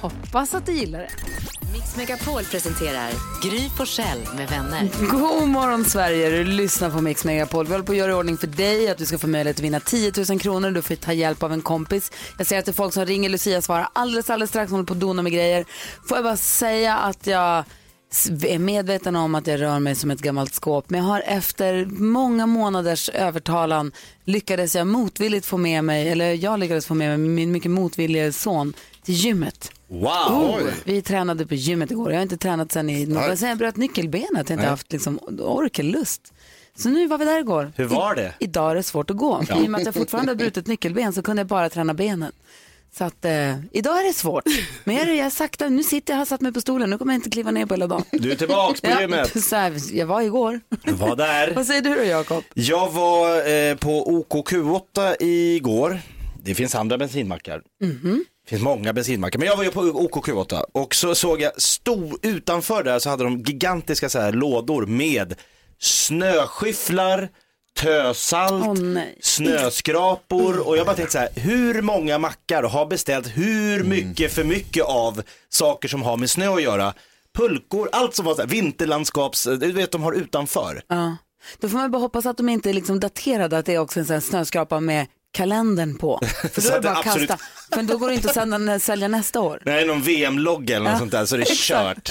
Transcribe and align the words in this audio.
Hoppas 0.00 0.54
att 0.54 0.66
du 0.66 0.72
gillar 0.72 0.98
det. 0.98 1.10
Mix 1.72 1.96
Megapol 1.96 2.44
presenterar 2.44 3.10
Gry 3.42 3.68
Forssell 3.76 4.18
med 4.36 4.48
vänner. 4.48 4.88
God 5.10 5.48
morgon 5.48 5.84
Sverige, 5.84 6.30
du 6.30 6.44
lyssnar 6.44 6.90
på 6.90 7.00
Mix 7.00 7.24
Megapol. 7.24 7.66
Vi 7.66 7.72
håller 7.72 7.84
på 7.84 7.92
att 7.92 7.98
göra 7.98 8.10
i 8.10 8.14
ordning 8.14 8.36
för 8.36 8.46
dig, 8.46 8.90
att 8.90 8.98
du 8.98 9.06
ska 9.06 9.18
få 9.18 9.26
möjlighet 9.26 9.56
att 9.56 9.64
vinna 9.64 9.80
10 9.80 10.12
000 10.28 10.40
kronor. 10.40 10.70
Du 10.70 10.82
får 10.82 10.94
ta 10.94 11.12
hjälp 11.12 11.42
av 11.42 11.52
en 11.52 11.62
kompis. 11.62 12.12
Jag 12.38 12.46
ser 12.46 12.58
att 12.58 12.64
det 12.64 12.70
är 12.70 12.72
folk 12.72 12.94
som 12.94 13.06
ringer 13.06 13.28
Lucia 13.28 13.62
svarar 13.62 13.88
alldeles, 13.92 14.30
alldeles 14.30 14.50
strax. 14.50 14.70
Hon 14.70 14.78
håller 14.78 14.86
på 14.86 14.94
att 14.94 15.00
dona 15.00 15.22
med 15.22 15.32
grejer. 15.32 15.64
Får 16.08 16.16
jag 16.16 16.24
bara 16.24 16.36
säga 16.36 16.96
att 16.96 17.26
jag 17.26 17.64
är 18.46 18.58
medveten 18.58 19.16
om 19.16 19.34
att 19.34 19.46
jag 19.46 19.60
rör 19.60 19.78
mig 19.78 19.94
som 19.94 20.10
ett 20.10 20.20
gammalt 20.20 20.54
skåp. 20.54 20.90
Men 20.90 21.00
jag 21.00 21.06
har 21.06 21.22
efter 21.26 21.86
många 21.86 22.46
månaders 22.46 23.08
övertalan 23.08 23.92
lyckades 24.24 24.74
jag 24.74 24.86
motvilligt 24.86 25.46
få 25.46 25.56
med 25.56 25.84
mig, 25.84 26.08
eller 26.08 26.32
jag 26.32 26.58
lyckades 26.58 26.86
få 26.86 26.94
med 26.94 27.18
mig 27.18 27.28
min 27.28 27.52
mycket 27.52 27.70
motvillige 27.70 28.32
son 28.32 28.74
till 29.04 29.14
gymmet. 29.14 29.72
Wow! 29.88 30.10
Oh, 30.32 30.60
vi 30.84 31.02
tränade 31.02 31.46
på 31.46 31.54
gymmet 31.54 31.90
igår. 31.90 32.10
Jag 32.10 32.18
har 32.18 32.22
inte 32.22 32.36
tränat 32.36 32.72
sen 32.72 32.90
i 32.90 33.06
sen 33.36 33.48
jag 33.48 33.58
bröt 33.58 33.76
nyckelbenet. 33.76 34.28
Jag 34.32 34.44
har 34.46 34.52
inte 34.52 34.66
haft 34.70 34.92
liksom, 34.92 35.18
ork 35.40 35.78
eller 35.78 35.90
lust. 35.92 36.32
Så 36.76 36.88
nu 36.88 37.06
var 37.06 37.18
vi 37.18 37.24
där 37.24 37.38
igår. 37.38 37.72
Hur 37.76 37.84
var 37.84 38.14
det? 38.14 38.34
I, 38.40 38.44
idag 38.44 38.70
är 38.70 38.74
det 38.74 38.82
svårt 38.82 39.10
att 39.10 39.16
gå. 39.16 39.42
I 39.62 39.66
och 39.66 39.70
med 39.70 39.78
att 39.80 39.84
jag 39.86 39.94
fortfarande 39.94 40.30
har 40.32 40.36
brutit 40.36 40.66
nyckelben 40.66 41.12
så 41.12 41.22
kunde 41.22 41.40
jag 41.40 41.46
bara 41.46 41.68
träna 41.70 41.94
benen. 41.94 42.32
Så 42.92 43.04
att 43.04 43.24
eh, 43.24 43.58
idag 43.72 44.00
är 44.00 44.06
det 44.06 44.12
svårt. 44.12 44.44
Men 44.84 44.96
jag, 44.96 45.16
jag 45.16 45.32
sakta, 45.32 45.68
nu 45.68 45.82
sitter 45.82 46.12
jag, 46.12 46.18
har 46.18 46.24
satt 46.24 46.40
mig 46.40 46.52
på 46.52 46.60
stolen, 46.60 46.90
nu 46.90 46.98
kommer 46.98 47.12
jag 47.12 47.18
inte 47.18 47.30
kliva 47.30 47.50
ner 47.50 47.66
på 47.66 47.74
hela 47.74 47.86
dagen. 47.86 48.02
Du 48.12 48.30
är 48.32 48.36
tillbaks 48.36 48.80
på 48.80 48.90
gymmet. 49.00 49.44
så 49.44 49.56
här, 49.56 49.96
jag 49.96 50.06
var 50.06 50.20
igår. 50.22 50.60
Du 50.84 50.92
var 50.92 51.16
där. 51.16 51.52
Vad 51.54 51.66
säger 51.66 51.82
du 51.82 51.94
då 51.94 52.02
Jakob? 52.04 52.44
Jag 52.54 52.90
var 52.92 53.36
eh, 53.36 53.74
på 53.76 54.24
OKQ8 54.30 55.16
igår. 55.22 56.00
Det 56.42 56.54
finns 56.54 56.74
andra 56.74 56.98
bensinmackar. 56.98 57.62
Mhm. 57.80 58.24
Det 58.48 58.50
finns 58.50 58.62
många 58.62 58.92
bensinmackar, 58.92 59.38
men 59.38 59.48
jag 59.48 59.56
var 59.56 59.64
ju 59.64 59.70
på 59.70 59.82
OKQ8 59.82 60.62
och 60.72 60.94
så 60.94 61.14
såg 61.14 61.40
jag 61.40 61.62
stor, 61.62 62.18
utanför 62.22 62.82
där 62.82 62.98
så 62.98 63.10
hade 63.10 63.24
de 63.24 63.42
gigantiska 63.42 64.08
så 64.08 64.18
här 64.18 64.32
lådor 64.32 64.86
med 64.86 65.34
snöskyfflar, 65.78 67.28
tösalt, 67.78 68.80
nej. 68.80 69.18
snöskrapor 69.22 70.68
och 70.68 70.76
jag 70.76 70.86
bara 70.86 70.96
tänkte 70.96 71.12
så 71.12 71.18
här, 71.18 71.28
hur 71.34 71.82
många 71.82 72.18
mackar 72.18 72.62
har 72.62 72.86
beställt 72.86 73.26
hur 73.26 73.84
mycket 73.84 74.32
för 74.32 74.44
mycket 74.44 74.84
av 74.84 75.22
saker 75.48 75.88
som 75.88 76.02
har 76.02 76.16
med 76.16 76.30
snö 76.30 76.54
att 76.54 76.62
göra? 76.62 76.94
Pulkor, 77.34 77.88
allt 77.92 78.14
som 78.14 78.24
var 78.24 78.34
så 78.34 78.40
här, 78.40 78.48
vinterlandskaps, 78.48 79.44
du 79.44 79.72
vet 79.72 79.92
de 79.92 80.02
har 80.02 80.12
utanför. 80.12 80.82
Ja. 80.88 81.16
Då 81.60 81.68
får 81.68 81.78
man 81.78 81.90
bara 81.90 82.02
hoppas 82.02 82.26
att 82.26 82.36
de 82.36 82.48
inte 82.48 82.70
är 82.70 82.74
liksom 82.74 83.00
daterade, 83.00 83.58
att 83.58 83.66
det 83.66 83.74
är 83.74 83.78
också 83.78 84.00
en 84.00 84.06
sån 84.06 84.14
här 84.14 84.20
snöskrapa 84.20 84.80
med 84.80 85.06
kalendern 85.32 85.98
på. 85.98 86.20
För 86.52 86.62
då 86.62 86.68
är 86.68 86.72
det 86.74 86.80
bara 86.80 86.92
att 86.96 87.06
absolut- 87.06 87.28
kasta. 87.28 87.44
För 87.74 87.82
då 87.82 87.98
går 87.98 88.08
det 88.08 88.14
inte 88.14 88.28
att 88.28 88.34
sälja, 88.34 88.78
sälja 88.78 89.08
nästa 89.08 89.40
år. 89.40 89.62
Nej, 89.64 89.86
någon 89.86 90.02
VM-logga 90.02 90.76
eller 90.76 90.90
något 90.90 90.98
sånt 90.98 91.12
där 91.12 91.26
så 91.26 91.36
det 91.36 91.42
är 91.50 91.54
kört. 91.54 92.10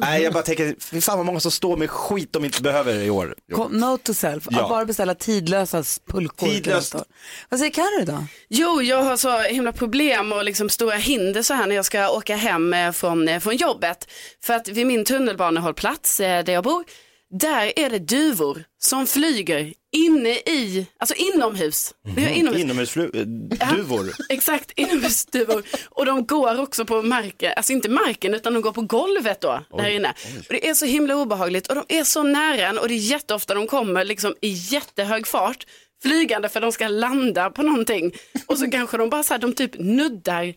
Nej, 0.00 0.22
jag 0.22 0.32
bara 0.32 0.42
tänker, 0.42 0.74
fy 0.80 1.00
fan 1.00 1.16
vad 1.18 1.26
många 1.26 1.40
som 1.40 1.50
står 1.50 1.76
med 1.76 1.90
skit 1.90 2.32
de 2.32 2.44
inte 2.44 2.62
behöver 2.62 2.94
i 2.94 3.10
år. 3.10 3.34
Kom- 3.52 3.72
Note 3.72 4.04
to 4.04 4.14
self, 4.14 4.46
Ja. 4.50 4.62
att 4.62 4.68
bara 4.68 4.84
beställa 4.84 5.14
tidlösa 5.14 5.84
pulkor. 6.10 6.46
till 6.46 6.56
Tidlöst. 6.56 6.76
nästa 6.94 6.98
år. 6.98 7.04
Vad 7.48 7.60
säger 7.60 7.72
Carro 7.72 8.04
då? 8.04 8.24
Jo, 8.48 8.82
jag 8.82 9.02
har 9.02 9.16
så 9.16 9.38
himla 9.40 9.72
problem 9.72 10.32
och 10.32 10.44
liksom 10.44 10.68
stora 10.68 10.96
hinder 10.96 11.42
så 11.42 11.54
här 11.54 11.66
när 11.66 11.76
jag 11.76 11.84
ska 11.84 12.08
åka 12.10 12.36
hem 12.36 12.74
eh, 12.74 12.92
från, 12.92 13.28
eh, 13.28 13.40
från 13.40 13.56
jobbet. 13.56 14.08
För 14.44 14.54
att 14.54 14.68
vid 14.68 14.86
min 14.86 15.04
tunnelbanehållplats 15.04 16.20
eh, 16.20 16.44
där 16.44 16.52
jag 16.52 16.64
bor, 16.64 16.84
där 17.30 17.72
är 17.78 17.90
det 17.90 17.98
duvor 17.98 18.64
som 18.82 19.06
flyger 19.06 19.72
inne 19.92 20.30
i, 20.30 20.86
alltså 20.98 21.14
inomhus. 21.14 21.94
Är 22.16 22.28
inomhus. 22.28 22.62
Inomhusflu- 22.64 23.16
eh, 23.60 23.76
duvor. 23.76 24.10
Exakt, 24.28 24.72
inomhusduvor. 24.76 25.62
Och 25.88 26.06
de 26.06 26.26
går 26.26 26.60
också 26.60 26.84
på 26.84 27.02
marken, 27.02 27.52
alltså 27.56 27.72
inte 27.72 27.88
marken 27.88 28.34
utan 28.34 28.54
de 28.54 28.62
går 28.62 28.72
på 28.72 28.82
golvet 28.82 29.40
då, 29.40 29.64
där 29.76 29.88
inne. 29.90 30.08
Och 30.48 30.54
det 30.54 30.68
är 30.68 30.74
så 30.74 30.86
himla 30.86 31.16
obehagligt 31.16 31.66
och 31.66 31.74
de 31.74 31.84
är 31.88 32.04
så 32.04 32.22
nära 32.22 32.66
en 32.68 32.78
och 32.78 32.88
det 32.88 32.94
är 32.94 32.98
jätteofta 32.98 33.54
de 33.54 33.66
kommer 33.66 34.04
liksom 34.04 34.34
i 34.40 34.48
jättehög 34.48 35.26
fart 35.26 35.66
flygande 36.02 36.48
för 36.48 36.60
de 36.60 36.72
ska 36.72 36.88
landa 36.88 37.50
på 37.50 37.62
någonting. 37.62 38.12
Och 38.46 38.58
så 38.58 38.70
kanske 38.70 38.96
de 38.96 39.10
bara 39.10 39.22
så 39.22 39.34
här, 39.34 39.38
de 39.40 39.52
typ 39.54 39.78
nuddar 39.78 40.54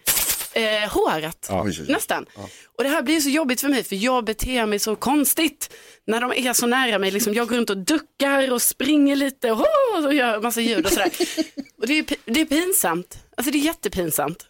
eh, 0.53 0.89
håret 0.89 1.49
nästan. 1.87 2.25
Och 2.77 2.83
det 2.83 2.89
här 2.89 3.01
blir 3.01 3.19
så 3.19 3.29
jobbigt 3.29 3.61
för 3.61 3.69
mig 3.69 3.83
för 3.83 3.95
jag 3.95 4.25
beter 4.25 4.65
mig 4.65 4.79
så 4.79 4.95
konstigt 4.95 5.73
när 6.07 6.21
de 6.21 6.33
är 6.33 6.53
så 6.53 6.67
nära 6.67 6.99
mig. 6.99 7.11
Liksom, 7.11 7.33
jag 7.33 7.47
går 7.47 7.55
runt 7.55 7.69
och 7.69 7.77
duckar 7.77 8.51
och 8.51 8.61
springer 8.61 9.15
lite 9.15 9.51
och, 9.51 9.65
och 10.05 10.13
gör 10.13 10.41
massa 10.41 10.61
ljud 10.61 10.85
och 10.85 10.91
sådär. 10.91 11.11
och 11.81 11.87
det 11.87 11.99
är, 11.99 12.05
det 12.25 12.41
är 12.41 12.45
pinsamt. 12.45 13.17
Alltså 13.37 13.51
det 13.51 13.57
är 13.57 13.63
jättepinsamt. 13.63 14.45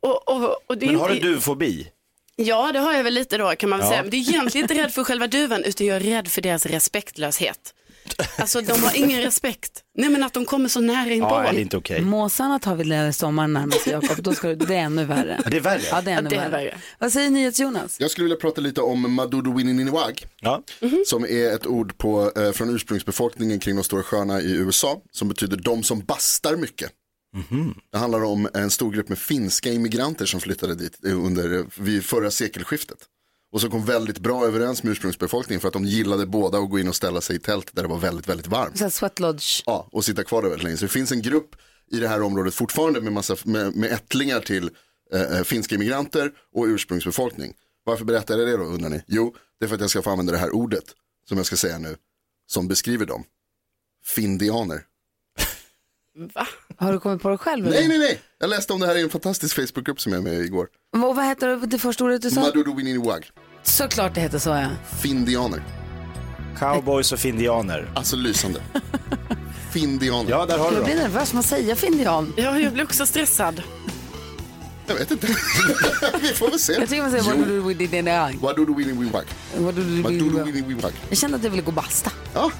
Och, 0.00 0.28
och, 0.28 0.56
och 0.66 0.78
det 0.78 0.86
Men 0.86 0.96
har 0.96 1.08
du 1.08 1.14
inte... 1.14 1.26
duvfobi? 1.26 1.88
Ja, 2.36 2.72
det 2.72 2.78
har 2.78 2.92
jag 2.92 3.04
väl 3.04 3.14
lite 3.14 3.38
då 3.38 3.50
kan 3.56 3.70
man 3.70 3.78
väl 3.78 3.86
Ja. 3.86 3.90
säga. 3.90 4.02
Men 4.02 4.10
det 4.10 4.16
är 4.16 4.28
egentligen 4.30 4.64
inte 4.64 4.82
rädd 4.82 4.92
för 4.92 5.04
själva 5.04 5.26
duvan 5.26 5.64
utan 5.64 5.86
jag 5.86 5.96
är 5.96 6.00
rädd 6.00 6.28
för 6.28 6.42
deras 6.42 6.66
respektlöshet. 6.66 7.74
Alltså 8.36 8.60
de 8.60 8.72
har 8.82 8.96
ingen 8.96 9.22
respekt. 9.22 9.82
Nej 9.94 10.10
men 10.10 10.22
att 10.22 10.32
de 10.32 10.44
kommer 10.44 10.68
så 10.68 10.80
nära 10.80 11.10
inpå. 11.12 11.28
Ja, 11.28 11.52
det 11.52 11.58
är 11.58 11.62
inte 11.62 11.76
okej. 11.76 12.00
Måsarna 12.00 12.58
tar 12.58 12.76
vi 12.76 12.84
när 12.84 13.12
sommaren 13.12 13.52
närmar 13.52 13.76
sig 13.76 13.92
Jakob, 14.02 14.22
då 14.22 14.32
ska 14.32 14.48
du, 14.48 14.54
det 14.54 14.74
är 14.74 14.78
ännu 14.78 15.04
värre. 15.04 15.40
Ja, 15.44 15.50
det 15.50 15.56
är 15.56 15.60
värre. 15.60 15.82
Ja, 15.90 16.00
det 16.00 16.10
är 16.10 16.18
ännu 16.18 16.28
det 16.30 16.36
är 16.36 16.50
värre. 16.50 16.64
värre. 16.64 16.78
Vad 16.98 17.12
säger 17.12 17.30
NyhetsJonas? 17.30 18.00
Jag 18.00 18.10
skulle 18.10 18.24
vilja 18.24 18.36
prata 18.36 18.60
lite 18.60 18.80
om 18.80 19.14
Madudu 19.14 19.52
Winininiwag. 19.54 20.26
Ja. 20.40 20.62
Som 21.06 21.24
är 21.24 21.54
ett 21.54 21.66
ord 21.66 21.98
på, 21.98 22.32
eh, 22.36 22.52
från 22.52 22.74
ursprungsbefolkningen 22.74 23.60
kring 23.60 23.76
de 23.76 23.84
stora 23.84 24.02
sjöarna 24.02 24.40
i 24.40 24.52
USA. 24.52 25.02
Som 25.12 25.28
betyder 25.28 25.56
de 25.56 25.82
som 25.82 26.00
bastar 26.00 26.56
mycket. 26.56 26.90
Det 27.92 27.98
handlar 27.98 28.24
om 28.24 28.48
en 28.54 28.70
stor 28.70 28.92
grupp 28.92 29.08
med 29.08 29.18
finska 29.18 29.72
immigranter 29.72 30.26
som 30.26 30.40
flyttade 30.40 30.74
dit 30.74 31.04
eh, 31.06 31.24
under, 31.24 31.66
vid 31.82 32.04
förra 32.04 32.30
sekelskiftet. 32.30 32.98
Och 33.52 33.60
som 33.60 33.70
kom 33.70 33.84
väldigt 33.84 34.18
bra 34.18 34.46
överens 34.46 34.82
med 34.82 34.90
ursprungsbefolkningen 34.90 35.60
för 35.60 35.68
att 35.68 35.74
de 35.74 35.84
gillade 35.84 36.26
båda 36.26 36.58
att 36.58 36.70
gå 36.70 36.78
in 36.78 36.88
och 36.88 36.96
ställa 36.96 37.20
sig 37.20 37.36
i 37.36 37.38
tält 37.38 37.70
där 37.74 37.82
det 37.82 37.88
var 37.88 37.98
väldigt, 37.98 38.28
väldigt 38.28 38.46
varmt. 38.46 38.78
Så 38.78 38.90
Sweat 38.90 39.20
Lodge. 39.20 39.62
Ja, 39.66 39.88
och 39.92 40.04
sitta 40.04 40.24
kvar 40.24 40.42
där 40.42 40.48
väldigt 40.48 40.64
länge. 40.64 40.76
Så 40.76 40.84
det 40.84 40.92
finns 40.92 41.12
en 41.12 41.22
grupp 41.22 41.56
i 41.90 42.00
det 42.00 42.08
här 42.08 42.22
området 42.22 42.54
fortfarande 42.54 43.00
med, 43.00 43.12
massa, 43.12 43.36
med, 43.44 43.76
med 43.76 43.92
ättlingar 43.92 44.40
till 44.40 44.70
eh, 45.12 45.22
eh, 45.22 45.42
finska 45.42 45.74
immigranter 45.74 46.32
och 46.54 46.64
ursprungsbefolkning. 46.64 47.54
Varför 47.84 48.04
berättar 48.04 48.38
jag 48.38 48.48
det 48.48 48.56
då 48.56 48.64
undrar 48.64 48.88
ni? 48.90 49.02
Jo, 49.06 49.34
det 49.58 49.64
är 49.64 49.68
för 49.68 49.74
att 49.74 49.80
jag 49.80 49.90
ska 49.90 50.02
få 50.02 50.10
använda 50.10 50.32
det 50.32 50.38
här 50.38 50.54
ordet 50.54 50.84
som 51.28 51.36
jag 51.36 51.46
ska 51.46 51.56
säga 51.56 51.78
nu, 51.78 51.96
som 52.46 52.68
beskriver 52.68 53.06
dem. 53.06 53.24
Findianer. 54.04 54.82
Va? 56.18 56.46
Har 56.76 56.92
du 56.92 57.00
kommit 57.00 57.22
på 57.22 57.28
det 57.28 57.38
själv? 57.38 57.66
eller? 57.66 57.76
Nej, 57.78 57.88
nej, 57.88 57.98
nej. 57.98 58.20
Jag 58.38 58.50
läste 58.50 58.72
om 58.72 58.80
det 58.80 58.86
här 58.86 58.96
i 58.96 59.02
en 59.02 59.10
fantastisk 59.10 59.56
Facebookgrupp 59.56 60.00
som 60.00 60.12
jag 60.12 60.18
är 60.18 60.22
med 60.22 60.40
i 60.40 60.44
igår. 60.44 60.68
Och 60.92 61.16
vad 61.16 61.24
heter 61.24 61.48
det, 61.48 61.66
det 61.66 61.78
första 61.78 62.04
ordet 62.04 62.22
du 62.22 62.30
sa? 62.30 62.40
Madudu 62.40 62.74
Wininwag. 62.74 63.30
Såklart 63.62 64.14
det 64.14 64.20
heter 64.20 64.38
så 64.38 64.50
ja. 64.50 64.68
Findianer. 65.02 65.62
Cowboys 66.58 67.12
och 67.12 67.18
findianer. 67.18 67.90
Alltså 67.94 68.16
lysande. 68.16 68.60
Findianer. 69.72 70.30
Ja, 70.30 70.46
där 70.46 70.58
har 70.58 70.70
du 70.70 70.76
Jag 70.76 70.84
blir 70.84 70.96
nervös, 70.96 71.32
man 71.32 71.42
säger 71.42 71.74
findian. 71.74 72.34
Ja, 72.36 72.58
jag 72.58 72.72
blir 72.72 72.84
också 72.84 73.06
stressad. 73.06 73.62
Jag 74.86 74.94
vet 74.94 75.10
inte. 75.10 75.26
Vi 76.20 76.28
får 76.28 76.50
väl 76.50 76.58
se. 76.58 76.72
Jag 76.72 76.88
tycker 76.88 77.02
man 77.02 77.10
säger 77.10 78.66
do? 78.66 78.74
Wininwag. 78.74 79.24
Jag 81.08 81.18
kände 81.18 81.36
att 81.36 81.44
jag 81.44 81.50
ville 81.50 81.62
gå 81.62 81.72
basta. 81.72 82.10
Ja, 82.34 82.50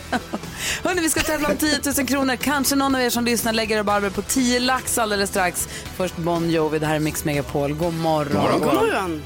Hörni, 0.84 1.00
vi 1.00 1.10
ska 1.10 1.20
tävla 1.20 1.48
om 1.48 1.56
10 1.56 1.80
000 1.96 2.06
kronor. 2.06 2.36
Kanske 2.36 2.76
någon 2.76 2.94
av 2.94 3.00
er 3.00 3.10
som 3.10 3.24
lyssnar 3.24 3.52
lägger 3.52 3.76
rabarber 3.76 4.10
på 4.10 4.22
10 4.22 4.60
lax 4.60 4.98
alldeles 4.98 5.30
strax. 5.30 5.68
Först 5.96 6.16
Bon 6.16 6.50
Jovi, 6.50 6.78
det 6.78 6.86
här 6.86 6.94
är 6.94 7.00
Mix 7.00 7.24
Megapol. 7.24 7.74
God 7.74 7.94
morgon. 7.94 8.60
God 8.60 8.74
morgon. 8.74 9.22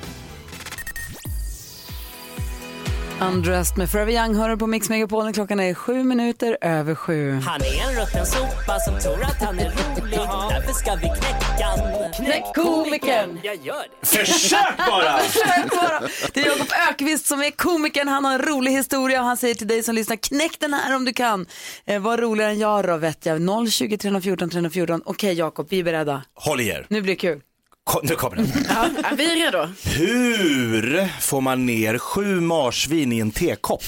Undressed 3.29 3.79
med 3.79 3.91
Forever 3.91 4.13
Young 4.13 4.35
hör 4.35 4.57
på 4.57 4.67
Mix 4.67 4.89
Megapol. 4.89 5.33
Klockan 5.33 5.61
är 5.61 5.75
sju 5.75 6.05
minuter 6.05 6.59
över 6.61 6.95
sju. 6.95 7.33
Han 7.33 7.61
är 7.61 7.89
en 7.89 8.01
rutten 8.01 8.27
sopa 8.27 8.79
som 8.79 8.99
tror 9.01 9.23
att 9.25 9.43
han 9.43 9.59
är 9.59 9.65
rolig. 9.65 10.19
Därför 10.51 10.73
ska 10.73 10.95
vi 10.95 11.01
knäcka. 11.01 11.69
Knäck 12.17 12.45
komikern! 12.55 13.41
Jag 13.43 13.57
gör 13.57 13.85
det. 14.01 14.07
Försök 14.07 14.77
bara! 14.77 15.19
Försök 15.19 15.71
bara. 15.71 16.01
Det 16.35 16.41
är 16.41 16.47
Jakob 16.47 16.67
Ökvist 16.91 17.27
som 17.27 17.41
är 17.43 17.51
komikern. 17.51 18.09
Han 18.09 18.25
har 18.25 18.33
en 18.33 18.43
rolig 18.43 18.73
historia 18.73 19.21
och 19.21 19.27
han 19.27 19.37
säger 19.37 19.55
till 19.55 19.69
dig 19.69 19.83
som 19.83 19.95
lyssnar, 19.95 20.17
knäck 20.17 20.61
den 20.61 20.75
här 20.75 20.97
om 20.97 21.05
du 21.05 21.13
kan. 21.13 21.47
Eh, 21.87 22.03
var 22.03 22.19
roligare 22.19 22.51
än 22.51 22.59
jag 22.59 22.87
då 22.87 22.97
vet 22.97 23.27
jag. 23.27 23.71
020 23.73 23.99
314 23.99 24.51
314. 24.51 25.03
Okej 25.05 25.35
Jakob, 25.35 25.67
vi 25.71 25.79
är 25.79 25.85
beredda. 25.85 26.23
Håll 26.35 26.61
i 26.61 26.69
er. 26.69 26.87
Nu 26.89 27.01
blir 27.03 27.13
det 27.13 27.21
kul. 27.21 27.41
Kom, 27.85 28.01
nu 28.03 28.15
kommer 28.15 28.37
den. 28.37 28.47
Ja, 28.69 28.89
vi 29.17 29.33
är 29.33 29.37
redo? 29.37 29.69
Hur 29.85 31.09
får 31.21 31.41
man 31.41 31.67
ner 31.67 31.99
sju 31.99 32.41
marsvin 32.41 33.13
i 33.13 33.19
en 33.19 33.31
tekopp? 33.31 33.83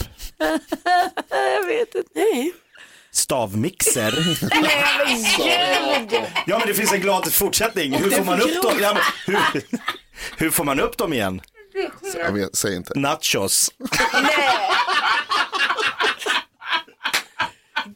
Jag 1.30 1.66
vet 1.66 1.94
inte. 1.94 2.10
Nej. 2.14 2.52
stavmixer. 3.12 4.38
ja 6.46 6.58
men 6.58 6.68
det 6.68 6.74
finns 6.74 6.92
en 6.92 7.00
glad 7.00 7.32
fortsättning. 7.32 7.94
Hur 7.94 8.10
får 8.10 8.24
man 8.24 8.40
upp 8.40 8.62
dem? 8.62 8.72
Ja, 8.80 8.94
men, 8.94 9.02
hur, 9.26 9.62
hur 10.36 10.50
får 10.50 10.64
man 10.64 10.80
upp 10.80 10.98
dem 10.98 11.12
igen? 11.12 11.40
Jag 12.16 12.32
vet, 12.32 12.56
säg 12.56 12.76
inte. 12.76 12.98
Nachos. 12.98 13.70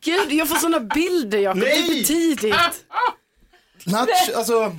Gud, 0.00 0.32
jag 0.32 0.48
får 0.48 0.56
sådana 0.56 0.80
bilder 0.80 1.38
Jakob. 1.38 1.60
Det 1.60 1.72
är 1.72 1.88
Nej! 1.88 1.98
för 1.98 2.06
tidigt. 2.06 2.54
Nach, 3.84 4.08
alltså, 4.36 4.76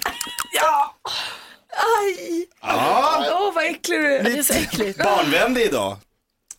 Aj! 1.97 2.45
Åh, 3.31 3.51
vad 3.55 3.63
äcklig 3.65 3.99
du 3.99 4.15
är. 4.15 4.23
Det 4.23 4.31
är 4.31 4.43
så 4.43 4.53
äckligt. 4.53 5.03
barnvänlig 5.03 5.61
idag. 5.61 5.97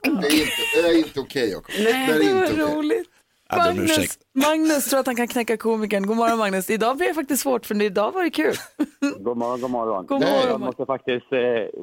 Det 0.02 0.08
är 0.08 0.12
inte, 0.40 0.52
det 0.82 0.88
är 0.88 0.98
inte 0.98 1.20
okej 1.20 1.50
Jakob. 1.50 1.74
Det 1.76 1.90
är 1.90 2.06
Det 2.18 2.34
var 2.34 2.42
inte 2.42 2.62
okej. 2.64 2.74
roligt. 2.76 3.06
Jag 3.52 3.62
ber 3.62 3.70
om 3.70 3.76
Magnus. 3.76 4.18
Magnus 4.34 4.90
tror 4.90 5.00
att 5.00 5.06
han 5.06 5.16
kan 5.16 5.28
knäcka 5.28 5.56
komikern. 5.56 6.06
God 6.06 6.16
morgon 6.16 6.38
Magnus. 6.38 6.70
Idag 6.70 6.96
blir 6.96 7.08
det 7.08 7.14
faktiskt 7.14 7.42
svårt 7.42 7.66
för 7.66 7.82
idag 7.82 8.12
var 8.12 8.22
det 8.24 8.30
kul. 8.30 8.54
God 9.18 9.36
morgon, 9.36 9.60
god 9.60 9.70
morgon. 9.70 10.06
God 10.06 10.20
Nej, 10.20 10.32
morgon. 10.32 10.48
Jag 10.50 10.60
måste 10.60 10.86
faktiskt 10.86 11.32
eh, 11.32 11.38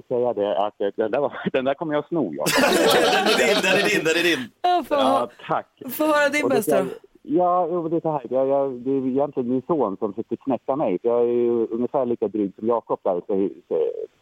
säga 0.07 0.33
det 0.33 0.65
att 0.67 0.81
eh, 0.81 0.87
den 0.97 1.11
där, 1.11 1.19
var, 1.19 1.49
den 1.53 1.65
där 1.65 1.73
kommer 1.73 1.93
jag 1.93 2.01
att 2.03 2.07
sno. 2.07 2.33
Ja. 2.33 2.45
Den 2.61 3.27
är 3.27 3.37
din, 3.47 3.57
den 3.63 3.79
är 3.79 3.89
din, 3.89 4.03
den 4.03 4.15
är 4.17 4.23
din. 4.23 4.49
Ja, 4.61 4.83
få, 4.87 4.95
ja, 4.95 5.29
tack. 5.47 5.67
få 5.91 6.05
höra 6.07 6.29
din 6.29 6.49
bästa 6.49 6.85
Ja, 7.29 7.67
jo, 7.71 7.87
det 7.87 7.95
är 7.95 8.01
så 8.01 8.11
här. 8.11 8.21
Jag, 8.29 8.47
jag, 8.47 8.71
det 8.71 8.91
är 8.91 9.07
egentligen 9.07 9.49
min 9.49 9.61
son 9.67 9.97
som 9.97 10.13
försökte 10.13 10.37
knäcka 10.37 10.75
mig. 10.75 10.99
För 10.99 11.09
jag 11.09 11.21
är 11.21 11.33
ju 11.33 11.67
ungefär 11.67 12.05
lika 12.05 12.27
dryg 12.27 12.51
som 12.55 12.67
Jakob 12.67 12.99
där. 13.03 13.21
Så, 13.27 13.49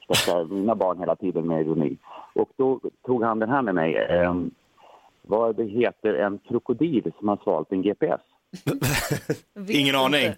knäcka 0.06 0.44
mina 0.44 0.76
barn 0.76 1.00
hela 1.00 1.16
tiden 1.16 1.48
med 1.48 1.62
ironi. 1.62 1.98
Och 2.34 2.50
då 2.56 2.80
tog 3.06 3.24
han 3.24 3.40
den 3.40 3.50
här 3.50 3.62
med 3.62 3.76
mig. 3.76 3.96
Eh, 3.96 4.36
vad 5.22 5.56
det 5.56 5.64
heter 5.64 6.14
en 6.14 6.38
krokodil 6.48 7.12
som 7.20 7.28
har 7.28 7.38
svalt 7.44 7.72
en 7.72 7.82
GPS. 7.82 8.22
Ingen 9.70 9.96
aning. 9.96 10.34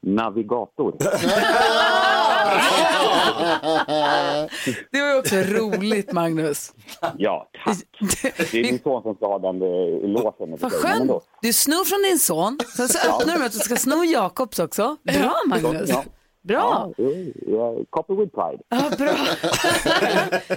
Navigator. 0.00 0.94
Det 4.90 5.00
var 5.00 5.08
ju 5.12 5.18
också 5.18 5.36
roligt 5.36 6.12
Magnus. 6.12 6.72
Ja, 7.18 7.50
tack. 7.64 7.78
Det 8.20 8.54
är 8.58 8.62
min 8.62 8.80
son 8.82 9.02
som 9.02 9.14
ska 9.14 9.26
ha 9.26 9.38
den 9.38 9.62
eh, 9.62 10.08
låsen. 10.10 10.56
Vad 10.60 10.72
skönt. 10.72 11.12
Du 11.42 11.52
snor 11.52 11.84
från 11.84 12.02
din 12.02 12.18
son, 12.18 12.58
sen 12.76 12.88
så 12.88 12.98
öppnar 13.08 13.32
du 13.32 13.38
med 13.38 13.46
att 13.46 13.52
du 13.52 13.58
ska 13.58 13.76
sno 13.76 14.04
Jakobs 14.04 14.58
också. 14.58 14.96
Bra 15.02 15.34
Magnus. 15.46 15.90
Bra. 16.44 16.90
Ja, 16.96 17.04
ja, 17.46 17.76
copy 17.90 18.14
with 18.14 18.34
pride. 18.34 18.62
Ja, 18.68 18.90
bra. 18.98 19.16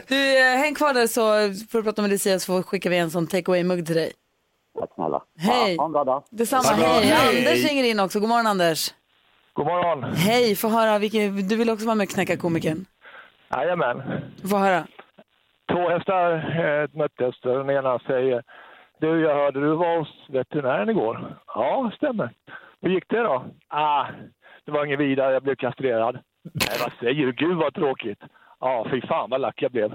Du, 0.07 0.37
eh, 0.37 0.57
häng 0.57 0.75
kvar 0.75 0.93
där 0.93 1.07
så 1.07 1.21
får 1.71 1.77
du 1.77 1.83
prata 1.83 2.01
med 2.01 2.11
Lucia 2.11 2.39
så 2.39 2.63
skickar 2.63 2.89
vi 2.89 2.97
en 2.97 3.11
sån 3.11 3.27
take 3.27 3.51
away-mugg 3.51 3.85
till 3.85 3.95
dig. 3.95 4.11
Tack 4.79 4.89
snälla. 4.95 5.21
Hej. 5.37 5.77
Ha 5.77 5.85
en 5.85 5.91
bra 5.91 6.03
dag. 6.03 6.23
Detsamma, 6.31 6.63
hej. 6.63 7.05
Hej. 7.05 7.37
Anders 7.37 7.69
ringer 7.69 7.83
in 7.83 7.99
också. 7.99 8.19
God 8.19 8.29
morgon 8.29 8.47
Anders. 8.47 8.93
God 9.55 9.65
morgon. 9.65 10.03
Hej, 10.03 10.55
få 10.55 10.67
höra. 10.67 10.99
Vilken, 10.99 11.47
du 11.47 11.55
vill 11.57 11.69
också 11.69 11.85
vara 11.85 11.95
med 11.95 12.03
och 12.03 12.09
knäcka 12.09 12.37
komikern. 12.37 12.85
Jajamän. 13.51 14.03
Få 14.51 14.57
höra. 14.57 14.87
Två 15.71 15.89
hästar 15.89 16.31
eh, 16.33 16.89
möttes. 16.93 17.41
Den 17.41 17.69
ena 17.69 17.99
säger 17.99 18.43
Du, 19.01 19.21
jag 19.21 19.35
hörde 19.35 19.59
du 19.59 19.75
var 19.75 19.97
hos 19.97 20.25
veterinären 20.29 20.89
igår. 20.89 21.37
Ja, 21.47 21.91
stämmer. 21.95 22.29
Hur 22.81 22.89
gick 22.89 23.09
det 23.09 23.19
då? 23.21 23.45
Ah, 23.67 24.05
det 24.65 24.71
var 24.71 24.85
inget 24.85 24.99
vidare. 24.99 25.33
Jag 25.33 25.43
blev 25.43 25.55
kastrerad. 25.55 26.19
Nej, 26.43 26.77
vad 26.83 26.91
säger 26.99 27.25
du? 27.25 27.31
Gud 27.31 27.57
vad 27.57 27.73
tråkigt. 27.73 28.19
Ja, 28.59 28.87
fy 28.91 29.01
fan 29.01 29.29
vad 29.29 29.41
lack 29.41 29.61
jag 29.61 29.71
blev. 29.71 29.93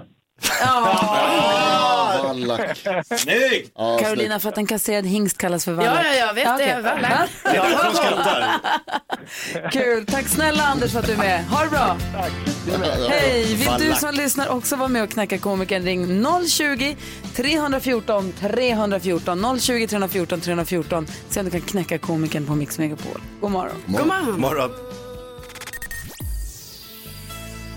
Ah, 0.63 2.33
lack. 2.33 2.77
Snyggt! 3.19 3.71
Ja, 3.75 3.97
Carolina, 3.97 4.39
för 4.39 4.49
att 4.49 4.57
en 4.57 4.67
kastrerad 4.67 5.05
hingst 5.05 5.37
kallas 5.37 5.65
för 5.65 5.71
vallack. 5.73 6.05
Ja, 6.05 6.13
ja, 6.13 6.25
jag 6.27 6.33
vet 6.33 6.45
det. 6.45 6.53
okej. 6.53 6.81
Vallack. 6.81 7.29
Det 7.43 7.49
är 7.49 7.53
därför 7.53 7.83
de 7.85 7.95
skrattar. 7.95 8.59
Kul. 9.71 10.05
Tack 10.05 10.27
snälla 10.27 10.63
Anders 10.63 10.91
för 10.91 10.99
att 10.99 11.05
du 11.07 11.13
är 11.13 11.17
med. 11.17 11.45
Ha 11.45 11.63
det 11.63 11.69
bra. 11.69 11.97
Hej, 13.09 13.55
vill 13.55 13.71
du 13.89 13.95
som 13.95 14.13
lyssnar 14.13 14.49
också 14.49 14.75
vara 14.75 14.89
med 14.89 15.03
och 15.03 15.09
knäcka 15.09 15.37
komikern 15.37 15.83
ring 15.83 16.25
020 16.47 16.95
314 17.35 18.33
314 18.39 19.59
020 19.59 19.87
314 19.87 20.41
314. 20.41 21.07
Se 21.29 21.39
om 21.39 21.45
du 21.45 21.51
kan 21.51 21.61
knäcka 21.61 21.97
komikern 21.97 22.45
på 22.45 22.55
Mix 22.55 22.77
Megapol. 22.79 23.21
God 23.41 23.51
morgon. 23.51 23.75
God 23.87 24.07
morgon. 24.39 24.71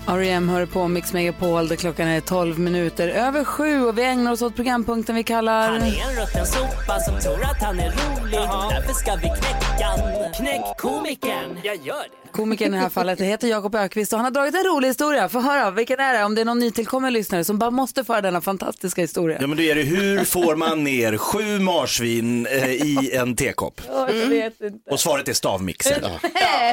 R.E.M. 0.07 0.49
hör 0.49 0.65
på 0.65 0.87
Mix 0.87 1.13
Megapol 1.13 1.67
där 1.67 1.75
klockan 1.75 2.07
är 2.07 2.21
12 2.21 2.59
minuter 2.59 3.07
över 3.07 3.43
sju 3.43 3.85
och 3.85 3.97
vi 3.97 4.03
ägnar 4.03 4.31
oss 4.31 4.41
åt 4.41 4.55
programpunkten 4.55 5.15
vi 5.15 5.23
kallar... 5.23 5.69
Han 5.69 5.81
är 5.81 5.85
en 5.85 6.21
rutten 6.21 6.45
sopa 6.45 6.99
som 6.99 7.19
tror 7.19 7.43
att 7.43 7.61
han 7.61 7.79
är 7.79 7.91
rolig 7.91 8.39
Därför 8.69 8.93
ska 8.93 9.15
vi 9.15 9.21
knäcka 9.21 9.85
han. 9.85 10.33
Knäck 10.33 10.77
komikern. 10.77 11.59
Jag 11.63 11.75
gör 11.75 12.03
det. 12.11 12.24
Komikern 12.35 12.73
i 12.73 12.77
det 12.77 12.81
här 12.81 12.89
fallet 12.89 13.21
heter 13.21 13.47
Jakob 13.47 13.75
Ökvist 13.75 14.13
och 14.13 14.19
han 14.19 14.23
har 14.23 14.31
dragit 14.31 14.55
en 14.55 14.63
rolig 14.63 14.87
historia. 14.87 15.29
Få 15.29 15.39
höra, 15.39 15.71
vilken 15.71 15.99
är 15.99 16.13
det? 16.13 16.23
Om 16.23 16.35
det 16.35 16.41
är 16.41 16.45
någon 16.45 16.59
nytillkommen 16.59 17.13
lyssnare 17.13 17.43
som 17.43 17.59
bara 17.59 17.71
måste 17.71 18.03
få 18.03 18.13
höra 18.13 18.21
denna 18.21 18.41
fantastiska 18.41 19.01
historia. 19.01 19.37
Ja 19.41 19.47
men 19.47 19.57
då 19.57 19.63
är 19.63 19.75
det 19.75 19.81
hur 19.81 20.23
får 20.23 20.55
man 20.55 20.83
ner 20.83 21.17
sju 21.17 21.59
marsvin 21.59 22.45
eh, 22.45 22.71
i 22.71 23.11
en 23.13 23.35
tekopp? 23.35 23.81
Jag 23.87 24.13
vet 24.13 24.61
inte. 24.61 24.91
Och 24.91 24.99
svaret 24.99 25.27
är 25.27 25.33
stavmixer. 25.33 26.01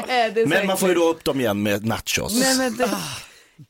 det 0.06 0.12
är 0.12 0.42
så 0.42 0.48
Men 0.48 0.66
man 0.66 0.76
får 0.76 0.88
ju 0.88 0.94
då 0.94 1.08
upp 1.08 1.24
dem 1.24 1.40
igen 1.40 1.62
med 1.62 1.86
nachos. 1.86 2.40
Nej, 2.40 2.56
men 2.58 2.88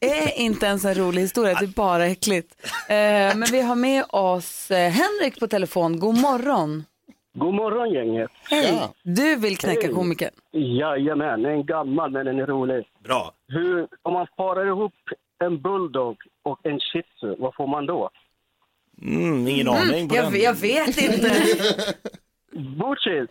det 0.00 0.22
är 0.22 0.38
inte 0.38 0.66
ens 0.66 0.84
en 0.84 0.94
rolig 0.94 1.22
historia, 1.22 1.54
det 1.54 1.64
är 1.64 1.66
bara 1.66 2.06
äckligt. 2.06 2.54
Eh, 2.88 2.94
men 3.34 3.44
vi 3.52 3.60
har 3.60 3.74
med 3.74 4.04
oss 4.08 4.70
eh, 4.70 4.90
Henrik 4.90 5.40
på 5.40 5.46
telefon. 5.46 5.98
God 5.98 6.18
morgon. 6.18 6.84
God 7.34 7.54
morgon 7.54 7.92
gänget. 7.92 8.30
Hej. 8.50 8.74
Ja. 8.80 8.94
Du 9.02 9.36
vill 9.36 9.56
knäcka 9.58 9.86
Hej. 9.86 9.94
komikern. 9.94 10.30
Jajamän, 10.52 11.44
en 11.44 11.66
gammal 11.66 12.10
men 12.10 12.26
den 12.26 12.38
är 12.38 12.46
rolig. 12.46 12.84
Bra. 13.04 13.32
Hur, 13.48 13.88
om 14.02 14.12
man 14.12 14.26
parar 14.36 14.66
ihop 14.66 14.92
en 15.44 15.62
bulldog 15.62 16.16
och 16.42 16.66
en 16.66 16.80
shih 16.80 17.02
tzu, 17.02 17.34
vad 17.38 17.54
får 17.54 17.66
man 17.66 17.86
då? 17.86 18.10
Mm, 19.02 19.48
ingen 19.48 19.68
aning 19.68 20.08
på 20.08 20.16
Jag, 20.16 20.32
den. 20.32 20.40
jag 20.40 20.54
vet 20.54 21.02
inte. 21.02 21.28
Bullshit! 22.52 23.30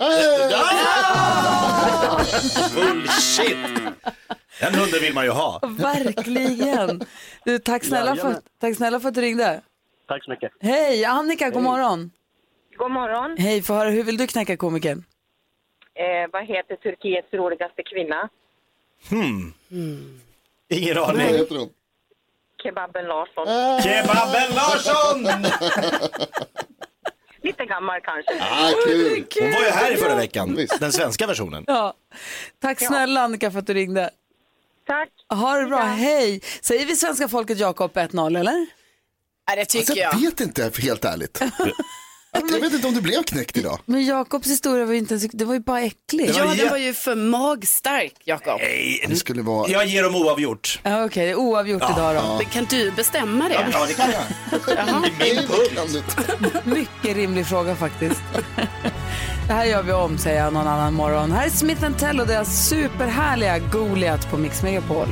Bullshit! 2.75 3.57
Den 4.61 4.75
hunden 4.75 4.99
vill 5.01 5.13
man 5.13 5.23
ju 5.23 5.29
ha. 5.31 5.59
Verkligen. 5.79 7.01
Du, 7.45 7.59
tack, 7.59 7.83
snälla 7.83 8.15
för, 8.15 8.35
tack 8.59 8.75
snälla 8.75 8.99
för 8.99 9.07
att 9.09 9.13
du 9.15 9.21
ringde. 9.21 9.61
Tack 10.07 10.23
så 10.23 10.31
mycket. 10.31 10.51
Hej, 10.59 11.05
Annika, 11.05 11.49
god 11.49 11.63
morgon. 11.63 12.11
God 12.77 12.91
morgon. 12.91 13.35
Hej, 13.39 13.61
få 13.61 13.73
höra, 13.73 13.89
hur 13.89 14.03
vill 14.03 14.17
du 14.17 14.27
knäcka 14.27 14.57
komikern? 14.57 15.03
Eh, 15.95 16.29
vad 16.33 16.45
heter 16.47 16.75
Turkiets 16.75 17.33
roligaste 17.33 17.83
kvinna? 17.83 18.29
Ingen 20.69 20.95
Vad 20.95 21.09
aning. 21.09 21.27
heter 21.27 21.55
hon? 21.55 21.69
Kebaben 22.63 23.05
Larsson. 23.05 23.47
Kebaben 23.83 24.55
Larsson! 24.55 25.23
Lite 27.43 27.65
gammal 27.65 28.01
kanske. 28.01 28.33
Ah, 28.43 28.71
kul. 28.85 29.25
Hon 29.41 29.51
var 29.51 29.59
ju 29.61 29.69
här 29.69 29.91
i 29.91 29.97
förra 29.97 30.15
veckan, 30.15 30.55
Visst. 30.55 30.79
den 30.79 30.91
svenska 30.91 31.27
versionen. 31.27 31.63
Ja. 31.67 31.93
Tack 32.59 32.79
snälla 32.79 33.21
Annika 33.21 33.51
för 33.51 33.59
att 33.59 33.67
du 33.67 33.73
ringde. 33.73 34.09
Tack. 34.87 35.09
Ha 35.29 35.55
det 35.57 35.65
bra, 35.67 35.79
hej. 35.79 36.41
Säger 36.61 36.85
vi 36.85 36.95
svenska 36.95 37.27
folket 37.27 37.59
Jakob 37.59 37.91
1-0 37.93 38.39
eller? 38.39 38.65
Ja, 39.47 39.55
det 39.55 39.65
tycker 39.65 39.79
Alltså, 39.79 39.95
jag 39.95 40.13
jag. 40.13 40.19
vet 40.19 40.39
inte, 40.39 40.71
helt 40.81 41.05
ärligt. 41.05 41.41
Jag 42.33 42.59
vet 42.61 42.73
inte 42.73 42.87
om 42.87 42.93
du 42.93 43.01
blev 43.01 43.23
knäckt 43.23 43.57
idag. 43.57 43.79
Men 43.85 44.05
Jakobs 44.05 44.47
historia 44.47 44.85
var 44.85 44.93
ju 44.93 44.99
inte 44.99 45.13
ens, 45.13 45.27
det 45.33 45.45
var 45.45 45.53
ju 45.53 45.59
bara 45.59 45.81
äckligt. 45.81 46.37
Ja, 46.37 46.45
var 46.45 46.55
den 46.55 46.69
var 46.69 46.77
ju 46.77 46.93
för 46.93 47.15
magstark, 47.15 48.13
Jakob. 48.23 48.59
Det 49.07 49.15
skulle 49.15 49.41
vara... 49.41 49.69
Jag 49.69 49.85
ger 49.85 50.03
dem 50.03 50.15
oavgjort. 50.15 50.79
Ja, 50.83 51.05
Okej, 51.05 51.25
det 51.25 51.31
är 51.31 51.35
oavgjort 51.35 51.83
idag 51.95 52.15
då. 52.15 52.37
Men 52.37 52.45
Kan 52.45 52.65
du 52.69 52.91
bestämma 52.91 53.49
det? 53.49 53.67
Ja, 53.73 53.85
det 53.85 53.93
kan 53.93 54.09
jag. 54.11 54.23
Nej, 55.19 55.35
det 55.35 55.75
kan 55.75 55.87
du 55.87 55.97
inte. 55.97 56.61
Mycket 56.69 57.15
rimlig 57.17 57.47
fråga 57.47 57.75
faktiskt. 57.75 58.21
det 59.47 59.53
här 59.53 59.65
gör 59.65 59.83
vi 59.83 59.91
om 59.91 60.17
säger 60.17 60.43
jag 60.43 60.53
någon 60.53 60.67
annan 60.67 60.93
morgon. 60.93 61.31
Här 61.31 61.45
är 61.45 61.49
Smith 61.49 61.91
Tell 61.99 62.19
och 62.19 62.27
deras 62.27 62.69
superhärliga 62.69 63.59
Goliat 63.59 64.31
på 64.31 64.37
Mix 64.37 64.63
Megapol. 64.63 65.07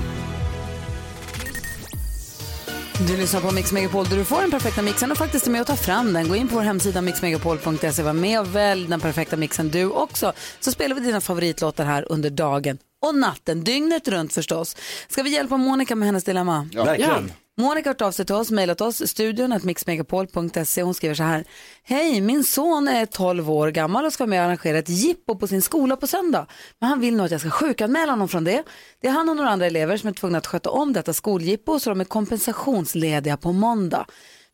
Du 3.08 3.18
lyssnar 3.18 3.41
på 3.41 3.51
Mix 3.51 3.72
Megapol 3.72 4.06
där 4.10 4.18
du 4.18 4.25
får 4.25 4.41
den 4.41 4.51
perfekta 4.51 4.82
mixen 4.82 5.12
och 5.12 5.18
faktiskt 5.18 5.48
är 5.48 5.51
med 5.51 5.62
och 5.62 5.68
tar 5.68 5.75
fram 5.75 6.13
den. 6.13 6.27
Gå 6.27 6.36
in 6.36 6.48
på 6.48 6.56
vår 6.56 6.62
hemsida 6.62 7.01
mixmegapol.se, 7.01 8.03
var 8.03 8.13
med 8.13 8.39
och 8.39 8.56
välj 8.56 8.88
den 8.88 9.00
perfekta 9.00 9.38
mixen 9.38 9.70
du 9.70 9.86
också. 9.86 10.34
Så 10.60 10.72
spelar 10.72 10.96
vi 10.96 11.01
dina 11.01 11.22
favoritlåtar 11.22 11.86
här 11.86 12.12
under 12.12 12.29
dagen 12.29 12.77
och 13.01 13.15
natten, 13.15 13.63
dygnet 13.63 14.08
runt 14.08 14.34
förstås. 14.34 14.75
Ska 15.08 15.24
vi 15.24 15.29
hjälpa 15.29 15.58
Monica 15.58 15.96
med 15.96 16.06
hennes 16.06 16.24
dilemma? 16.24 16.70
Verkligen. 16.74 17.32
Monica 17.60 17.89
har 17.89 17.94
hört 17.94 18.01
av 18.01 18.12
sig 18.12 18.25
till 18.25 18.36
oss, 18.36 18.51
mejlat 18.51 18.82
oss, 18.82 19.08
studion 19.08 19.51
att 19.51 19.63
mixmegapol.se. 19.63 20.84
Hon 20.84 20.94
skriver 20.94 21.16
så 21.16 21.24
här. 21.24 21.46
Hej, 21.84 22.22
min 22.22 22.44
son 22.44 22.88
är 22.88 23.06
12 23.06 23.51
år 23.51 23.72
gammal 23.72 24.06
och 24.06 24.13
ska 24.13 24.24
vara 24.24 24.30
med 24.30 24.39
och 24.39 24.46
arrangera 24.46 24.78
ett 24.78 24.89
jippo 24.89 25.36
på 25.36 25.48
sin 25.48 25.62
skola 25.62 25.96
på 25.96 26.08
söndag. 26.08 26.48
Men 26.80 26.89
han 26.89 27.00
vill 27.00 27.16
nog 27.16 27.25
att 27.25 27.32
jag 27.32 27.42
ska 27.42 27.50
sjukanmäla 27.50 28.12
honom 28.12 28.28
från 28.28 28.44
det. 28.44 28.63
Det 29.01 29.08
är 29.08 29.12
han 29.12 29.30
och 29.30 29.36
några 29.36 29.50
andra 29.50 29.66
elever 29.66 29.98
som 29.98 30.10
är 30.10 30.13
tvungna 30.13 30.38
att 30.38 30.48
sköta 30.48 30.70
om 30.70 30.94
detta 30.94 31.13
skoljippo 31.13 31.80
så 31.80 31.89
de 31.89 32.01
är 32.01 32.06
kompensationslediga 32.06 33.38
på 33.38 33.51
måndag. 33.51 34.06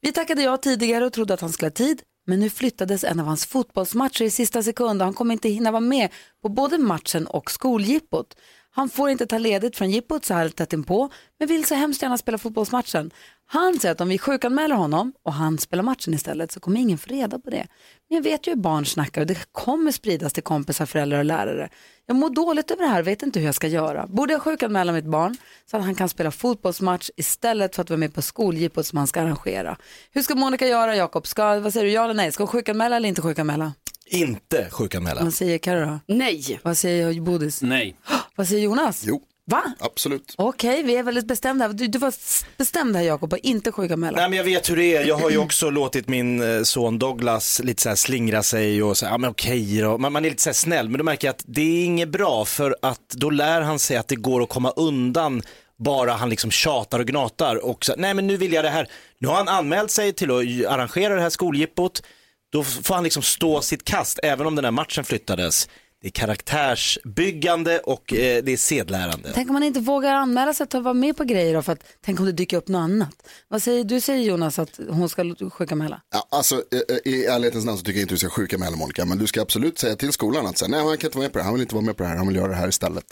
Vi 0.01 0.11
tackade 0.11 0.41
ja 0.41 0.57
tidigare 0.57 1.05
och 1.05 1.13
trodde 1.13 1.33
att 1.33 1.41
han 1.41 1.51
skulle 1.51 1.67
ha 1.67 1.73
tid. 1.73 2.01
Men 2.27 2.39
nu 2.39 2.49
flyttades 2.49 3.03
en 3.03 3.19
av 3.19 3.25
hans 3.25 3.45
fotbollsmatcher 3.45 4.25
i 4.25 4.29
sista 4.29 4.63
sekund 4.63 5.01
och 5.01 5.05
han 5.05 5.13
kommer 5.13 5.33
inte 5.33 5.49
hinna 5.49 5.71
vara 5.71 5.79
med 5.79 6.09
på 6.41 6.49
både 6.49 6.77
matchen 6.77 7.27
och 7.27 7.51
skoljippot. 7.51 8.35
Han 8.75 8.89
får 8.89 9.09
inte 9.09 9.25
ta 9.25 9.37
ledigt 9.37 9.77
från 9.77 9.91
jippot 9.91 10.25
så 10.25 10.33
här 10.33 10.49
tätt 10.49 10.73
inpå, 10.73 11.09
men 11.39 11.47
vill 11.47 11.65
så 11.65 11.75
hemskt 11.75 12.01
gärna 12.01 12.17
spela 12.17 12.37
fotbollsmatchen. 12.37 13.11
Han 13.47 13.79
säger 13.79 13.91
att 13.91 14.01
om 14.01 14.09
vi 14.09 14.17
sjukanmäler 14.17 14.75
honom 14.75 15.13
och 15.23 15.33
han 15.33 15.57
spelar 15.57 15.83
matchen 15.83 16.13
istället 16.13 16.51
så 16.51 16.59
kommer 16.59 16.79
ingen 16.79 16.97
få 16.97 17.09
reda 17.09 17.39
på 17.39 17.49
det. 17.49 17.67
Men 18.09 18.15
jag 18.15 18.23
vet 18.23 18.47
ju 18.47 18.51
hur 18.51 18.57
barn 18.57 18.85
snackar 18.85 19.21
och 19.21 19.27
det 19.27 19.37
kommer 19.51 19.91
spridas 19.91 20.33
till 20.33 20.43
kompisar, 20.43 20.85
föräldrar 20.85 21.19
och 21.19 21.25
lärare. 21.25 21.69
Jag 22.05 22.17
mår 22.17 22.29
dåligt 22.29 22.71
över 22.71 22.83
det 22.83 22.89
här, 22.89 23.03
vet 23.03 23.23
inte 23.23 23.39
hur 23.39 23.45
jag 23.45 23.55
ska 23.55 23.67
göra. 23.67 24.07
Borde 24.07 24.33
jag 24.33 24.41
sjukanmäla 24.41 24.91
mitt 24.91 25.05
barn 25.05 25.37
så 25.71 25.77
att 25.77 25.83
han 25.83 25.95
kan 25.95 26.09
spela 26.09 26.31
fotbollsmatch 26.31 27.09
istället 27.15 27.75
för 27.75 27.81
att 27.81 27.89
vara 27.89 27.97
med 27.97 28.13
på 28.13 28.21
skoljippot 28.21 28.85
som 28.85 28.97
han 28.97 29.07
ska 29.07 29.21
arrangera? 29.21 29.77
Hur 30.11 30.21
ska 30.21 30.35
Monica 30.35 30.67
göra, 30.67 30.95
Jakob? 30.95 31.27
Ska, 31.27 31.59
vad 31.59 31.73
säger 31.73 31.85
du, 31.85 31.91
ja 31.91 32.03
eller 32.03 32.13
nej? 32.13 32.31
Ska 32.31 32.43
hon 32.43 32.47
sjukanmäla 32.47 32.95
eller 32.95 33.09
inte 33.09 33.21
sjukanmäla? 33.21 33.73
Inte 34.05 34.67
sjukanmäla. 34.71 35.23
Vad 35.23 35.33
säger 35.33 35.57
Carro 35.57 35.85
då? 35.85 35.99
Nej. 36.07 36.59
Vad 36.63 36.77
säger 36.77 37.21
Bodis? 37.21 37.61
Nej. 37.61 37.95
Vad 38.35 38.47
säger 38.47 38.63
Jonas? 38.63 39.03
Jo, 39.05 39.21
Va? 39.47 39.63
absolut. 39.79 40.33
Okej, 40.37 40.83
vi 40.83 40.95
är 40.95 41.03
väldigt 41.03 41.27
bestämda. 41.27 41.67
Du, 41.67 41.87
du 41.87 41.99
var 41.99 42.13
bestämd 42.57 42.95
här 42.95 43.03
Jakob, 43.03 43.33
att 43.33 43.39
inte 43.39 43.71
sjukanmäla. 43.71 44.17
Nej 44.17 44.29
men 44.29 44.37
jag 44.37 44.43
vet 44.43 44.69
hur 44.69 44.75
det 44.75 44.95
är, 44.95 45.05
jag 45.05 45.15
har 45.15 45.29
ju 45.29 45.37
också 45.37 45.69
låtit 45.69 46.07
min 46.07 46.41
eh, 46.41 46.63
son 46.63 46.99
Douglas 46.99 47.61
lite 47.63 47.81
så 47.81 47.89
här 47.89 47.95
slingra 47.95 48.43
sig 48.43 48.83
och 48.83 48.97
säga, 48.97 49.11
ja 49.11 49.17
men 49.17 49.29
okej 49.29 49.81
då. 49.81 49.97
Man, 49.97 50.13
man 50.13 50.25
är 50.25 50.29
lite 50.29 50.43
så 50.43 50.49
här 50.49 50.53
snäll 50.53 50.89
men 50.89 50.97
då 50.97 51.03
märker 51.03 51.27
jag 51.27 51.33
att 51.33 51.43
det 51.47 51.61
är 51.61 51.85
inget 51.85 52.09
bra 52.09 52.45
för 52.45 52.75
att 52.81 53.09
då 53.09 53.29
lär 53.29 53.61
han 53.61 53.79
sig 53.79 53.97
att 53.97 54.07
det 54.07 54.15
går 54.15 54.43
att 54.43 54.49
komma 54.49 54.71
undan 54.75 55.41
bara 55.77 56.13
han 56.13 56.29
liksom 56.29 56.51
tjatar 56.51 56.99
och 56.99 57.05
gnatar 57.05 57.65
och 57.65 57.85
så, 57.85 57.93
nej 57.97 58.13
men 58.13 58.27
nu 58.27 58.37
vill 58.37 58.53
jag 58.53 58.65
det 58.65 58.69
här. 58.69 58.87
Nu 59.19 59.27
har 59.27 59.35
han 59.35 59.47
anmält 59.47 59.91
sig 59.91 60.13
till 60.13 60.31
att 60.31 60.71
arrangera 60.73 61.15
det 61.15 61.21
här 61.21 61.29
skoljippot. 61.29 62.03
Då 62.51 62.63
får 62.63 62.95
han 62.95 63.03
liksom 63.03 63.23
stå 63.23 63.61
sitt 63.61 63.85
kast 63.85 64.19
även 64.23 64.47
om 64.47 64.55
den 64.55 64.65
här 64.65 64.71
matchen 64.71 65.03
flyttades. 65.03 65.69
Det 66.05 66.09
är 66.09 66.11
karaktärsbyggande 66.11 67.79
och 67.79 68.13
eh, 68.13 68.43
det 68.43 68.51
är 68.53 68.57
sedlärande. 68.57 69.31
Tänk 69.33 69.49
om 69.49 69.53
man 69.53 69.63
inte 69.63 69.79
vågar 69.79 70.13
anmäla 70.13 70.53
sig 70.53 70.63
att 70.63 70.69
ta- 70.69 70.79
vara 70.79 70.93
med 70.93 71.17
på 71.17 71.23
grejer 71.23 71.53
då, 71.53 71.61
för 71.61 71.73
att 71.73 71.79
tänk 72.05 72.19
om 72.19 72.25
det 72.25 72.31
dyker 72.31 72.57
upp 72.57 72.67
något 72.67 72.79
annat. 72.79 73.27
Vad 73.47 73.63
säger 73.63 73.83
du 73.83 74.01
säger 74.01 74.23
Jonas 74.23 74.59
att 74.59 74.79
hon 74.89 75.09
ska 75.09 75.35
sjukanmäla? 75.51 76.01
Ja, 76.13 76.27
alltså, 76.31 76.63
i, 77.05 77.09
i 77.09 77.25
ärlighetens 77.25 77.65
namn 77.65 77.77
så 77.77 77.83
tycker 77.83 77.99
jag 77.99 78.03
inte 78.03 78.13
du 78.13 78.17
ska 78.19 78.29
sjuka 78.29 78.57
med 78.57 78.73
Monica, 78.77 79.05
men 79.05 79.17
du 79.17 79.27
ska 79.27 79.41
absolut 79.41 79.79
säga 79.79 79.95
till 79.95 80.11
skolan 80.11 80.45
att 80.47 80.57
säga, 80.57 80.69
nej 80.69 80.79
han 80.79 80.97
kan 80.97 81.07
inte 81.07 81.17
vara 81.17 81.23
med 81.25 81.31
på 81.33 81.37
det 81.37 81.43
här, 81.43 81.45
han 81.49 81.53
vill 81.53 81.61
inte 81.61 81.75
vara 81.75 81.85
med 81.85 81.97
på 81.97 82.03
det 82.03 82.09
här, 82.09 82.17
han 82.17 82.27
vill 82.27 82.35
göra 82.37 82.47
det 82.47 82.55
här 82.55 82.67
istället. 82.67 83.05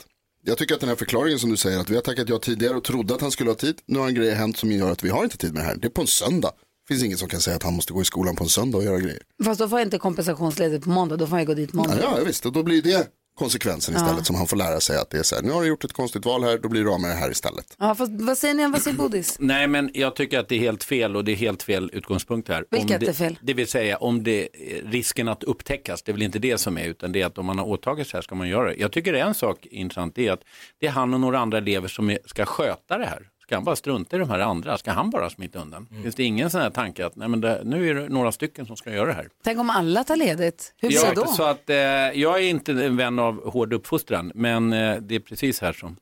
Jag 0.44 0.58
tycker 0.58 0.74
att 0.74 0.80
den 0.80 0.88
här 0.88 0.96
förklaringen 0.96 1.38
som 1.38 1.50
du 1.50 1.56
säger, 1.56 1.78
att 1.80 1.90
vi 1.90 1.94
har 1.94 2.02
tackat 2.02 2.28
ja 2.28 2.38
tidigare 2.38 2.74
och 2.76 2.84
trodde 2.84 3.14
att 3.14 3.20
han 3.20 3.30
skulle 3.30 3.50
ha 3.50 3.54
tid, 3.54 3.74
nu 3.86 3.98
har 3.98 4.08
en 4.08 4.14
grej 4.14 4.30
hänt 4.34 4.56
som 4.56 4.72
gör 4.72 4.90
att 4.90 5.04
vi 5.04 5.08
har 5.10 5.24
inte 5.24 5.36
tid 5.36 5.54
med 5.54 5.62
det 5.62 5.66
här. 5.66 5.76
Det 5.76 5.86
är 5.86 5.90
på 5.90 6.00
en 6.00 6.06
söndag. 6.06 6.52
Det 6.88 6.94
finns 6.94 7.04
ingen 7.04 7.18
som 7.18 7.28
kan 7.28 7.40
säga 7.40 7.56
att 7.56 7.62
han 7.62 7.74
måste 7.74 7.92
gå 7.92 8.02
i 8.02 8.04
skolan 8.04 8.36
på 8.36 8.44
en 8.44 8.50
söndag 8.50 8.78
och 8.78 8.84
göra 8.84 8.98
grejer. 8.98 9.22
Fast 9.44 9.60
då 9.60 9.68
får 9.68 9.78
jag 9.78 9.86
inte 9.86 9.98
kompensationsledigt 9.98 10.84
på 10.84 10.90
måndag, 10.90 11.16
då 11.16 11.26
får 11.26 11.38
jag 11.38 11.46
gå 11.46 11.54
dit 11.54 11.72
måndag. 11.72 11.98
Ja, 12.02 12.14
ja 12.18 12.24
visst, 12.24 12.46
och 12.46 12.52
då 12.52 12.62
blir 12.62 12.82
det 12.82 13.08
konsekvensen 13.38 13.94
istället 13.94 14.14
Ja. 14.18 14.24
som 14.24 14.36
han 14.36 14.46
får 14.46 14.56
lära 14.56 14.80
sig 14.80 14.98
att 14.98 15.10
det 15.10 15.18
är 15.18 15.22
så 15.22 15.34
här, 15.34 15.42
nu 15.42 15.50
har 15.50 15.62
du 15.62 15.68
gjort 15.68 15.84
ett 15.84 15.92
konstigt 15.92 16.26
val 16.26 16.44
här, 16.44 16.58
då 16.58 16.68
blir 16.68 16.84
du 16.84 16.90
av 16.90 17.00
med 17.00 17.10
det 17.10 17.14
här 17.14 17.30
istället. 17.30 17.76
Ja, 17.78 17.94
fast 17.94 18.12
vad 18.14 18.38
säger 18.38 18.54
ni, 18.54 18.66
vad 18.68 18.82
säger 18.82 18.96
Bodis? 18.96 19.36
Nej, 19.40 19.68
men 19.68 19.90
jag 19.94 20.16
tycker 20.16 20.38
att 20.38 20.48
det 20.48 20.54
är 20.54 20.58
helt 20.60 20.84
fel 20.84 21.16
och 21.16 21.24
det 21.24 21.32
är 21.32 21.36
helt 21.36 21.62
fel 21.62 21.90
utgångspunkt 21.92 22.48
här. 22.48 22.64
Vilket 22.70 23.00
det, 23.00 23.08
är 23.08 23.12
fel? 23.12 23.38
Det 23.42 23.54
vill 23.54 23.66
säga 23.66 23.96
om 23.96 24.24
det 24.24 24.48
risken 24.84 25.28
att 25.28 25.44
upptäckas, 25.44 26.02
det 26.02 26.10
är 26.10 26.12
väl 26.12 26.22
inte 26.22 26.38
det 26.38 26.58
som 26.58 26.78
är, 26.78 26.84
utan 26.84 27.12
det 27.12 27.22
är 27.22 27.26
att 27.26 27.38
om 27.38 27.46
man 27.46 27.58
har 27.58 27.66
åtagit 27.66 28.06
sig 28.08 28.16
här 28.18 28.22
ska 28.22 28.34
man 28.34 28.48
göra 28.48 28.68
det. 28.68 28.74
Jag 28.74 28.92
tycker 28.92 29.14
en 29.14 29.34
sak 29.34 29.66
intressant, 29.66 30.14
det 30.14 30.26
är 30.28 30.32
att 30.32 30.42
det 30.80 30.86
är 30.86 30.90
han 30.90 31.14
och 31.14 31.20
några 31.20 31.38
andra 31.38 31.58
elever 31.58 31.88
som 31.88 32.10
är, 32.10 32.18
ska 32.26 32.44
sköta 32.46 32.98
det 32.98 33.06
här. 33.06 33.28
Ska 33.46 33.54
han 33.54 33.64
bara 33.64 33.76
strunta 33.76 34.16
i 34.16 34.18
de 34.18 34.30
här 34.30 34.38
andra? 34.38 34.78
Ska 34.78 34.92
han 34.92 35.10
bara 35.10 35.30
smita 35.30 35.58
undan? 35.58 35.86
Finns 36.02 36.14
det 36.14 36.22
ingen 36.24 36.50
sån 36.50 36.60
här 36.60 36.70
tanke 36.70 37.06
att 37.06 37.16
nej, 37.16 37.28
men 37.28 37.40
det, 37.40 37.60
nu 37.64 37.90
är 37.90 37.94
det 37.94 38.08
några 38.08 38.32
stycken 38.32 38.66
som 38.66 38.76
ska 38.76 38.92
göra 38.92 39.06
det 39.06 39.12
här? 39.12 39.28
Tänk 39.44 39.58
om 39.58 39.70
alla 39.70 40.04
tar 40.04 40.16
ledigt, 40.16 40.74
hur 40.78 40.88
blir 40.88 40.98
Ja, 40.98 41.08
det 41.08 41.14
då? 41.14 41.26
Så 41.26 41.42
att, 41.42 41.70
eh, 41.70 41.76
jag 41.76 42.36
är 42.38 42.42
inte 42.42 42.72
en 42.72 42.96
vän 42.96 43.18
av 43.18 43.50
hård 43.50 43.72
uppfostran, 43.72 44.32
men 44.34 44.72
eh, 44.72 44.96
det 44.96 45.14
är 45.14 45.20
precis 45.20 45.60
här 45.60 45.72
som 45.72 45.96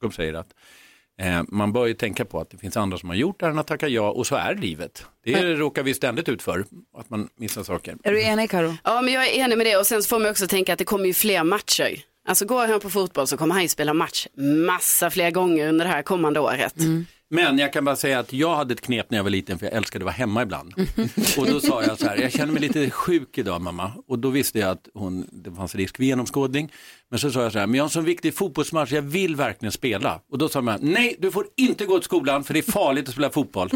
Jakob 0.00 0.14
säger 0.14 0.34
att 0.34 0.48
eh, 1.20 1.42
man 1.48 1.72
bör 1.72 1.86
ju 1.86 1.94
tänka 1.94 2.24
på 2.24 2.40
att 2.40 2.50
det 2.50 2.58
finns 2.58 2.76
andra 2.76 2.98
som 2.98 3.08
har 3.08 3.16
gjort 3.16 3.40
det 3.40 3.46
här 3.46 3.52
än 3.52 3.58
att 3.58 3.66
tacka 3.66 3.88
ja 3.88 4.10
och 4.10 4.26
så 4.26 4.36
är 4.36 4.54
livet. 4.54 5.06
Det 5.24 5.32
Men- 5.32 5.56
råkar 5.56 5.82
vi 5.82 5.94
ständigt 5.94 6.28
ut 6.28 6.42
för, 6.42 6.64
att 6.98 7.10
man 7.10 7.28
missar 7.36 7.62
saker. 7.62 7.96
Är 8.04 8.12
du 8.12 8.22
enig 8.22 8.50
Karo? 8.50 8.76
Ja, 8.84 9.02
men 9.02 9.14
jag 9.14 9.26
är 9.28 9.32
enig 9.44 9.58
med 9.58 9.66
det 9.66 9.76
och 9.76 9.86
sen 9.86 10.02
får 10.02 10.18
man 10.18 10.30
också 10.30 10.46
tänka 10.46 10.72
att 10.72 10.78
det 10.78 10.84
kommer 10.84 11.06
ju 11.06 11.14
fler 11.14 11.44
matcher. 11.44 11.98
Alltså 12.28 12.44
går 12.44 12.66
han 12.66 12.80
på 12.80 12.90
fotboll 12.90 13.26
så 13.26 13.36
kommer 13.36 13.54
han 13.54 13.62
ju 13.62 13.68
spela 13.68 13.94
match 13.94 14.26
massa 14.66 15.10
fler 15.10 15.30
gånger 15.30 15.68
under 15.68 15.84
det 15.84 15.90
här 15.90 16.02
kommande 16.02 16.40
året. 16.40 16.74
Men 17.30 17.58
jag 17.58 17.72
kan 17.72 17.84
bara 17.84 17.96
säga 17.96 18.18
att 18.18 18.32
jag 18.32 18.56
hade 18.56 18.74
ett 18.74 18.80
knep 18.80 19.10
när 19.10 19.18
jag 19.18 19.22
var 19.22 19.30
liten 19.30 19.58
för 19.58 19.66
jag 19.66 19.74
älskade 19.74 20.02
att 20.02 20.04
vara 20.04 20.12
hemma 20.14 20.42
ibland. 20.42 20.74
Och 21.38 21.46
då 21.46 21.60
sa 21.60 21.82
jag 21.82 21.98
så 21.98 22.06
här, 22.06 22.16
jag 22.16 22.32
känner 22.32 22.52
mig 22.52 22.62
lite 22.62 22.90
sjuk 23.04 23.38
idag 23.38 23.60
mamma. 23.60 23.92
Och 24.08 24.18
då 24.18 24.30
visste 24.30 24.58
jag 24.58 24.70
att 24.70 24.88
hon, 24.94 25.28
det 25.32 25.52
fanns 25.52 25.74
risk 25.74 25.96
för 25.96 26.04
genomskådning. 26.04 26.72
Men 27.14 27.18
så 27.18 27.30
sa 27.30 27.42
jag 27.42 27.52
så 27.52 27.58
här, 27.58 27.66
men 27.66 27.74
jag 27.74 27.82
har 27.82 27.86
en 27.88 27.90
sån 27.90 28.04
viktig 28.04 28.34
fotbollsmatch, 28.34 28.92
jag 28.92 29.02
vill 29.02 29.36
verkligen 29.36 29.72
spela. 29.72 30.20
Och 30.30 30.38
då 30.38 30.48
sa 30.48 30.60
man, 30.60 30.78
nej 30.82 31.16
du 31.18 31.30
får 31.30 31.46
inte 31.56 31.86
gå 31.86 31.98
till 31.98 32.04
skolan 32.04 32.44
för 32.44 32.54
det 32.54 32.60
är 32.60 32.72
farligt 32.72 33.08
att 33.08 33.12
spela 33.12 33.30
fotboll. 33.30 33.70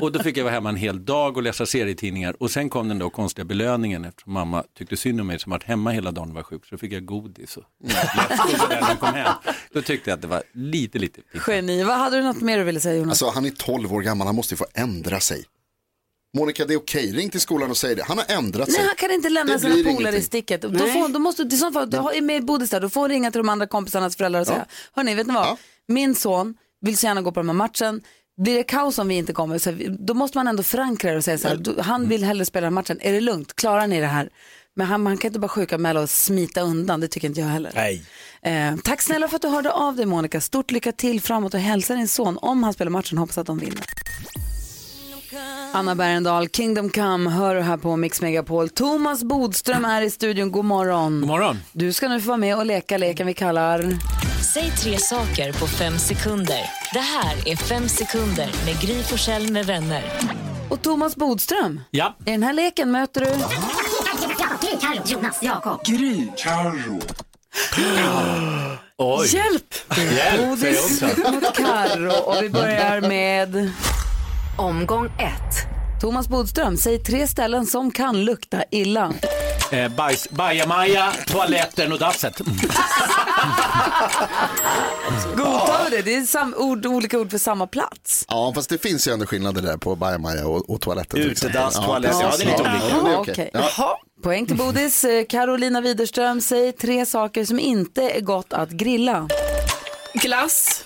och 0.00 0.12
då 0.12 0.22
fick 0.22 0.36
jag 0.36 0.44
vara 0.44 0.54
hemma 0.54 0.68
en 0.68 0.76
hel 0.76 1.04
dag 1.04 1.36
och 1.36 1.42
läsa 1.42 1.66
serietidningar. 1.66 2.36
Och 2.42 2.50
sen 2.50 2.68
kom 2.68 2.88
den 2.88 2.98
då 2.98 3.10
konstiga 3.10 3.44
belöningen 3.44 4.04
eftersom 4.04 4.32
mamma 4.32 4.64
tyckte 4.78 4.96
synd 4.96 5.20
om 5.20 5.26
mig 5.26 5.38
som 5.38 5.50
varit 5.50 5.64
hemma 5.64 5.90
hela 5.90 6.10
dagen 6.10 6.28
och 6.28 6.34
var 6.34 6.42
sjuk. 6.42 6.66
Så 6.66 6.74
då 6.74 6.78
fick 6.78 6.92
jag 6.92 7.04
godis 7.04 7.56
och 7.56 7.64
när 7.80 8.88
hon 8.88 8.96
kom 8.96 9.14
hem. 9.14 9.34
Då 9.72 9.82
tyckte 9.82 10.10
jag 10.10 10.16
att 10.16 10.22
det 10.22 10.28
var 10.28 10.42
lite, 10.52 10.98
lite 10.98 11.20
Geni, 11.46 11.82
vad 11.82 11.98
hade 11.98 12.16
du 12.16 12.22
något 12.22 12.40
mer 12.40 12.58
du 12.58 12.64
ville 12.64 12.80
säga 12.80 12.96
Jonas? 12.96 13.22
Alltså 13.22 13.34
han 13.34 13.46
är 13.46 13.50
12 13.50 13.92
år 13.92 14.00
gammal, 14.00 14.26
han 14.26 14.36
måste 14.36 14.54
ju 14.54 14.56
få 14.56 14.66
ändra 14.74 15.20
sig. 15.20 15.44
Monica, 16.36 16.64
det 16.64 16.74
är 16.74 16.78
okej, 16.78 17.12
ring 17.12 17.30
till 17.30 17.40
skolan 17.40 17.70
och 17.70 17.76
säg 17.76 17.94
det. 17.94 18.02
Han 18.02 18.18
har 18.18 18.24
ändrat 18.28 18.70
sig. 18.70 18.78
Nej, 18.80 18.86
han 18.86 18.96
kan 18.96 19.10
inte 19.10 19.28
lämna 19.28 19.52
Det 19.52 19.60
sina 19.60 19.92
polare 19.94 20.16
i 20.16 20.22
sticket. 20.22 20.62
Då, 20.62 20.68
Nej. 20.68 20.92
får, 20.92 21.08
då 21.08 21.18
måste 21.18 21.44
du, 21.44 21.56
i 21.56 21.58
så 21.58 21.72
fall, 21.72 21.90
du 21.90 21.96
är 21.96 22.20
med 22.22 22.36
i 22.36 22.40
Bodis 22.40 22.70
där, 22.70 22.80
då 22.80 22.90
får 22.90 23.00
hon 23.00 23.10
ringa 23.10 23.30
till 23.30 23.38
de 23.38 23.48
andra 23.48 23.66
kompisarnas 23.66 24.16
föräldrar 24.16 24.40
och 24.40 24.46
säga, 24.46 24.66
hörni, 24.92 25.14
vet 25.14 25.26
ni 25.26 25.34
vad? 25.34 25.56
Min 25.88 26.14
son 26.14 26.54
vill 26.80 26.96
så 26.96 27.06
gärna 27.06 27.22
gå 27.22 27.32
på 27.32 27.40
den 27.40 27.48
här 27.48 27.54
matchen. 27.54 28.00
Blir 28.42 28.56
det 28.56 28.62
kaos 28.62 28.98
om 28.98 29.08
vi 29.08 29.14
inte 29.14 29.32
kommer, 29.32 29.58
så 29.58 29.70
här, 29.70 29.96
då 30.06 30.14
måste 30.14 30.38
man 30.38 30.48
ändå 30.48 30.62
förankra 30.62 31.10
det 31.10 31.16
och 31.16 31.24
säga 31.24 31.38
så 31.38 31.48
här, 31.48 31.56
du, 31.56 31.80
han 31.80 32.08
vill 32.08 32.24
hellre 32.24 32.44
spela 32.44 32.64
den 32.64 32.74
matchen. 32.74 32.98
Är 33.00 33.12
det 33.12 33.20
lugnt? 33.20 33.56
Klarar 33.56 33.86
ni 33.86 34.00
det 34.00 34.06
här? 34.06 34.30
Men 34.76 34.86
han, 34.86 35.02
man 35.02 35.18
kan 35.18 35.28
inte 35.28 35.40
bara 35.40 35.48
sjukanmäla 35.48 36.00
och 36.00 36.10
smita 36.10 36.60
undan, 36.60 37.00
det 37.00 37.08
tycker 37.08 37.28
inte 37.28 37.40
jag 37.40 37.48
heller. 37.48 37.72
Nej. 37.74 38.02
Eh, 38.42 38.76
tack 38.84 39.02
snälla 39.02 39.28
för 39.28 39.36
att 39.36 39.42
du 39.42 39.48
hörde 39.48 39.72
av 39.72 39.96
dig 39.96 40.06
Monica. 40.06 40.40
Stort 40.40 40.70
lycka 40.70 40.92
till 40.92 41.20
framåt 41.20 41.54
och 41.54 41.60
hälsa 41.60 41.94
din 41.94 42.08
son 42.08 42.38
om 42.42 42.62
han 42.62 42.72
spelar 42.72 42.90
matchen. 42.90 43.18
Hoppas 43.18 43.38
att 43.38 43.46
de 43.46 43.58
vinner. 43.58 43.84
Anna 45.72 45.94
Bergendahl, 45.94 46.48
Kingdom 46.48 46.90
Come, 46.90 47.30
hör 47.30 47.54
du 47.54 47.60
här 47.60 47.76
på 47.76 47.96
Mix 47.96 48.20
Megapol. 48.22 48.68
Thomas 48.68 49.24
Bodström 49.24 49.84
är 49.84 50.02
i 50.02 50.10
studion, 50.10 50.52
god 50.52 50.64
morgon. 50.64 51.20
God 51.20 51.28
morgon. 51.28 51.58
Du 51.72 51.92
ska 51.92 52.08
nu 52.08 52.20
få 52.20 52.26
vara 52.28 52.36
med 52.38 52.56
och 52.56 52.66
leka 52.66 52.98
leken 52.98 53.26
vi 53.26 53.34
kallar... 53.34 53.98
Säg 54.54 54.70
tre 54.70 54.98
saker 54.98 55.52
på 55.52 55.66
fem 55.66 55.98
sekunder. 55.98 56.60
Det 56.92 56.98
här 56.98 57.48
är 57.48 57.56
Fem 57.56 57.88
sekunder 57.88 58.50
med 58.66 58.80
Gry 58.80 59.02
Forssell 59.02 59.52
med 59.52 59.66
vänner. 59.66 60.04
Och 60.68 60.82
Thomas 60.82 61.16
Bodström, 61.16 61.80
Ja. 61.90 62.16
i 62.26 62.30
den 62.30 62.42
här 62.42 62.52
leken 62.52 62.90
möter 62.90 63.20
du... 63.20 63.26
Carro, 64.80 65.02
Jonas, 65.06 65.38
Jakob. 65.42 65.84
Gry, 65.84 66.26
Carro. 66.36 67.00
Hjälp! 69.26 69.74
Hjälp, 69.96 70.78
också. 70.84 71.30
mot 71.32 71.56
Carro 71.56 72.12
och 72.12 72.42
vi 72.42 72.50
börjar 72.50 73.00
med... 73.00 73.70
Omgång 74.56 75.06
ett. 75.06 75.66
Thomas 76.00 76.28
Bodström, 76.28 76.76
säg 76.76 76.98
tre 76.98 77.26
ställen 77.28 77.66
som 77.66 77.90
kan 77.90 78.24
lukta 78.24 78.64
illa. 78.70 79.12
Eh, 79.72 79.88
bajs, 79.88 80.30
bajamaja, 80.30 81.12
toaletten 81.26 81.92
och 81.92 81.98
dasset. 81.98 82.40
Mm. 82.40 82.58
Godtar 85.36 85.90
vi 85.90 85.96
det? 85.96 86.02
Det 86.02 86.14
är 86.16 86.22
sam- 86.26 86.54
ord, 86.56 86.86
olika 86.86 87.18
ord 87.18 87.30
för 87.30 87.38
samma 87.38 87.66
plats. 87.66 88.24
Ja, 88.28 88.52
fast 88.54 88.68
det 88.68 88.78
finns 88.78 89.08
ju 89.08 89.12
ändå 89.12 89.26
skillnader 89.26 89.62
där 89.62 89.76
på 89.76 89.96
bajamaja 89.96 90.46
och, 90.46 90.70
och 90.70 90.80
toaletten. 90.80 91.20
Utedass, 91.20 91.74
toalett, 91.74 92.16
ja, 92.20 92.32
det 92.38 92.44
är 92.44 92.46
lite 92.46 92.62
olika. 92.62 93.10
Ja, 93.10 93.16
okej. 93.18 93.32
okej. 93.32 93.50
Ja. 93.78 94.00
Poäng 94.22 94.46
till 94.46 94.56
Bodis. 94.56 95.04
Eh, 95.04 95.24
Carolina 95.28 95.80
Widerström, 95.80 96.40
säg 96.40 96.72
tre 96.72 97.06
saker 97.06 97.44
som 97.44 97.58
inte 97.58 98.02
är 98.10 98.20
gott 98.20 98.52
att 98.52 98.70
grilla. 98.70 99.28
Glass. 100.14 100.84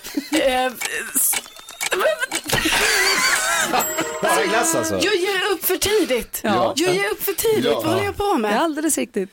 Bara 4.21 4.45
glass 4.45 4.75
alltså. 4.75 4.93
jag 4.93 5.15
ger 5.15 5.51
upp 5.53 5.65
för 5.65 5.75
tidigt. 5.75 6.39
Ja. 6.43 6.73
Jag 6.75 6.95
ger 6.95 7.11
upp 7.11 7.23
för 7.23 7.33
tidigt. 7.33 7.65
Ja. 7.65 7.73
Vad 7.75 7.85
håller 7.85 8.03
jag 8.03 8.17
på 8.17 8.23
Det 8.23 8.29
är 8.31 8.37
med? 8.37 8.61
alldeles 8.61 8.97
riktigt. 8.97 9.29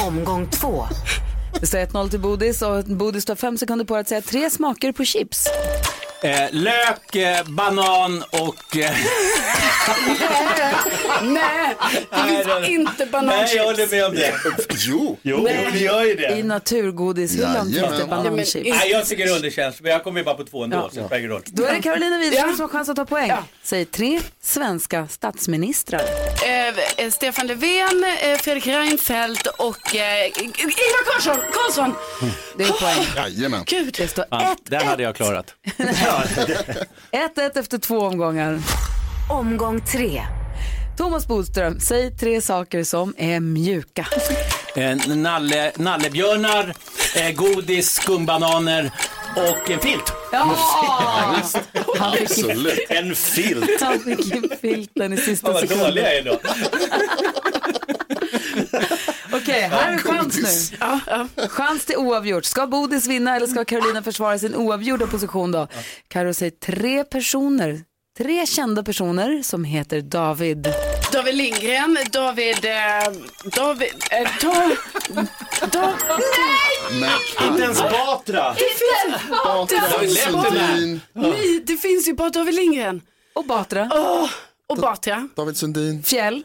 Omgång 0.00 0.50
två. 0.50 0.86
Det 1.60 1.66
står 1.66 1.78
1-0 1.78 2.10
till 2.10 2.20
Bodis 2.20 2.62
och 2.62 2.84
Bodis 2.84 3.24
tar 3.24 3.34
fem 3.36 3.58
sekunder 3.58 3.84
på 3.84 3.96
att 3.96 4.08
säga 4.08 4.20
tre 4.20 4.50
smaker 4.50 4.92
på 4.92 5.04
chips. 5.04 5.46
Eh, 6.22 6.50
lök, 6.50 7.16
eh, 7.16 7.44
banan 7.46 8.22
och... 8.30 8.76
Eh, 8.76 8.90
Nej, 11.22 11.76
det 12.10 12.66
finns 12.66 12.90
inte 12.90 13.06
bananchips. 13.06 13.46
Nej, 13.48 13.56
jag 13.56 13.64
håller 13.64 13.86
med 13.90 14.06
om 14.06 14.14
det. 14.14 14.34
Jo. 14.86 15.18
Jo, 15.22 15.40
Nej. 15.42 15.68
det 15.72 15.78
gör 15.78 16.04
ju 16.04 16.14
det. 16.14 16.38
I 16.38 16.42
naturgodishyllan 16.42 17.64
finns 17.66 17.76
det 17.76 17.80
Jajamän. 17.82 18.08
bananchips. 18.08 18.54
Nej, 18.70 18.90
jag 18.90 19.06
tycker 19.06 19.24
det 19.24 19.30
är 19.30 19.36
underkänt, 19.36 19.80
men 19.80 19.92
jag 19.92 20.04
kommer 20.04 20.20
ju 20.20 20.24
bara 20.24 20.34
på 20.34 20.44
två 20.44 20.64
ändå, 20.64 20.76
Ja. 20.76 20.82
så 20.92 21.00
det 21.00 21.06
spelar 21.06 21.18
ingen 21.18 21.30
roll. 21.30 21.42
Då 21.46 21.64
är 21.64 21.74
det 21.74 21.82
Carolina 21.82 22.18
Widerström 22.18 22.50
Ja. 22.50 22.56
som 22.56 22.62
har 22.62 22.68
chans 22.68 22.88
att 22.88 22.96
ta 22.96 23.04
poäng. 23.04 23.32
Säg 23.62 23.84
tre 23.84 24.20
svenska 24.42 25.08
statsministrar. 25.08 26.02
Eh, 26.46 26.68
eh, 27.04 27.10
Stefan 27.10 27.46
Löfven, 27.46 28.04
eh, 28.22 28.38
Fredrik 28.38 28.66
Reinfeldt 28.66 29.46
och 29.46 29.96
eh, 29.96 30.26
Ingvar 30.42 31.12
Carlsson. 31.12 31.36
Carlsson. 31.52 31.94
Det 32.58 32.64
är 32.64 32.68
poäng. 32.72 33.06
Jajamän. 33.36 33.62
Gud. 33.66 33.94
Det 33.98 34.08
står 34.08 34.24
Ja, 34.30 34.56
den 34.62 34.86
hade 34.86 35.02
jag 35.02 35.16
klarat. 35.16 35.54
1-1 37.12 37.58
efter 37.58 37.78
två 37.78 37.98
omgångar. 37.98 38.60
Omgång 39.28 39.80
tre. 39.80 40.22
Thomas 40.96 41.26
Bodström, 41.26 41.80
säg 41.80 42.10
tre 42.16 42.40
saker 42.40 42.84
som 42.84 43.14
är 43.18 43.40
mjuka. 43.40 44.06
Eh, 44.76 44.96
nalle, 45.16 45.72
nallebjörnar, 45.76 46.74
eh, 47.16 47.30
godis, 47.34 47.90
skumbananer 47.90 48.90
och 49.36 49.70
en 49.70 49.80
filt. 49.80 50.12
Ja! 50.32 50.56
Han 51.98 52.16
fick, 52.16 52.30
Absolut. 52.30 52.78
En 52.88 53.14
filt. 53.14 53.80
han 53.80 54.00
fick 54.00 54.34
in 54.34 54.50
filten 54.60 55.12
i 55.12 55.16
sista 55.16 55.52
Vad 55.52 55.54
dålig 55.68 55.70
sekunden. 55.70 56.04
jag 56.04 56.14
är 56.16 56.24
då. 56.24 56.38
Okej, 59.32 59.60
här 59.60 59.92
är 59.92 59.98
chans 59.98 60.34
Godis. 60.36 60.70
nu. 60.72 60.76
Ja, 60.80 61.00
ja. 61.06 61.48
Chans 61.48 61.84
till 61.86 61.96
oavgjort. 61.96 62.44
Ska 62.44 62.66
Bodis 62.66 63.06
vinna 63.06 63.36
eller 63.36 63.46
ska 63.46 63.64
Carolina 63.64 64.02
försvara 64.02 64.38
sin 64.38 64.54
oavgjorda 64.54 65.06
position 65.06 65.52
då? 65.52 65.68
Karo 66.08 66.34
säger 66.34 66.50
tre 66.50 67.04
personer, 67.04 67.80
tre 68.16 68.46
kända 68.46 68.82
personer 68.82 69.42
som 69.42 69.64
heter 69.64 70.00
David. 70.00 70.68
David 71.12 71.34
Lindgren, 71.34 71.98
David... 72.10 72.64
Eh, 72.64 73.12
David... 73.44 73.88
Eh, 74.10 74.28
da, 74.40 74.72
da, 75.72 75.94
nej! 77.00 77.48
Inte 77.48 77.62
ens 77.62 77.82
Batra. 77.82 78.54
Det 78.54 78.60
finns, 78.60 79.28
Batra, 79.44 79.80
det 80.00 80.08
finns 80.08 80.32
bara, 80.32 80.50
Sundin, 80.50 81.00
nej, 81.12 81.62
det 81.66 81.76
finns 81.76 82.08
ju 82.08 82.14
bara 82.14 82.30
David 82.30 82.54
Lindgren. 82.54 83.02
Och 83.32 83.44
Batra. 83.44 83.90
Åh, 83.94 84.30
och 84.66 84.76
Batra. 84.76 85.28
David 85.36 85.56
Sundin. 85.56 86.02
Fjäll. 86.02 86.44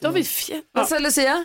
David 0.00 0.26
Fjell. 0.26 0.62
Vad 0.72 0.88
sa 0.88 0.98
Lucia? 0.98 1.44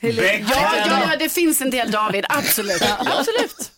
Helenius. 0.00 0.50
Ja, 0.50 0.76
ja, 0.76 1.08
ja, 1.10 1.16
det 1.18 1.28
finns 1.28 1.60
en 1.60 1.70
del 1.70 1.90
David, 1.90 2.24
absolut. 2.28 2.82
absolut. 2.98 3.72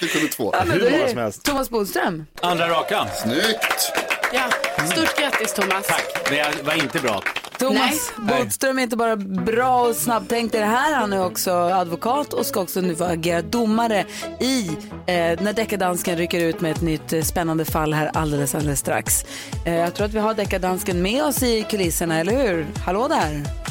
Du 0.00 0.08
kunde 0.08 0.28
två. 0.28 0.50
Ja, 0.52 0.64
men 0.66 0.80
Hur 0.80 0.90
många 0.90 1.02
är 1.02 1.06
som 1.06 1.16
det 1.16 1.22
helst. 1.22 1.44
Thomas 1.44 1.70
Bodström. 1.70 2.26
Andra 2.40 2.68
raka. 2.68 3.06
Snyggt. 3.22 3.92
Ja, 4.32 4.42
stort 4.86 5.18
grattis 5.18 5.52
Thomas. 5.54 5.86
Tack, 5.86 6.28
det 6.28 6.62
var 6.64 6.74
inte 6.74 6.98
bra. 6.98 7.22
Thomas 7.58 8.12
Nej. 8.18 8.38
Bodström 8.38 8.78
är 8.78 8.82
inte 8.82 8.96
bara 8.96 9.16
bra 9.16 9.80
och 9.80 9.96
snabbtänkt 9.96 10.54
i 10.54 10.58
det 10.58 10.64
här, 10.64 10.94
han 10.94 11.12
är 11.12 11.24
också 11.24 11.50
advokat 11.52 12.32
och 12.32 12.46
ska 12.46 12.60
också 12.60 12.80
nu 12.80 12.96
få 12.96 13.04
agera 13.04 13.42
domare 13.42 14.04
i 14.40 14.68
eh, 15.06 15.40
när 15.40 15.52
deckardansken 15.52 16.16
rycker 16.16 16.40
ut 16.40 16.60
med 16.60 16.72
ett 16.72 16.80
nytt 16.80 17.12
eh, 17.12 17.22
spännande 17.22 17.64
fall 17.64 17.92
här 17.92 18.10
alldeles, 18.14 18.54
alldeles 18.54 18.78
strax. 18.80 19.24
Eh, 19.66 19.74
jag 19.74 19.94
tror 19.94 20.06
att 20.06 20.12
vi 20.14 20.18
har 20.18 20.34
deckardansken 20.34 21.02
med 21.02 21.24
oss 21.24 21.42
i 21.42 21.66
kulisserna, 21.70 22.20
eller 22.20 22.32
hur? 22.32 22.66
Hallå 22.84 23.08
där! 23.08 23.61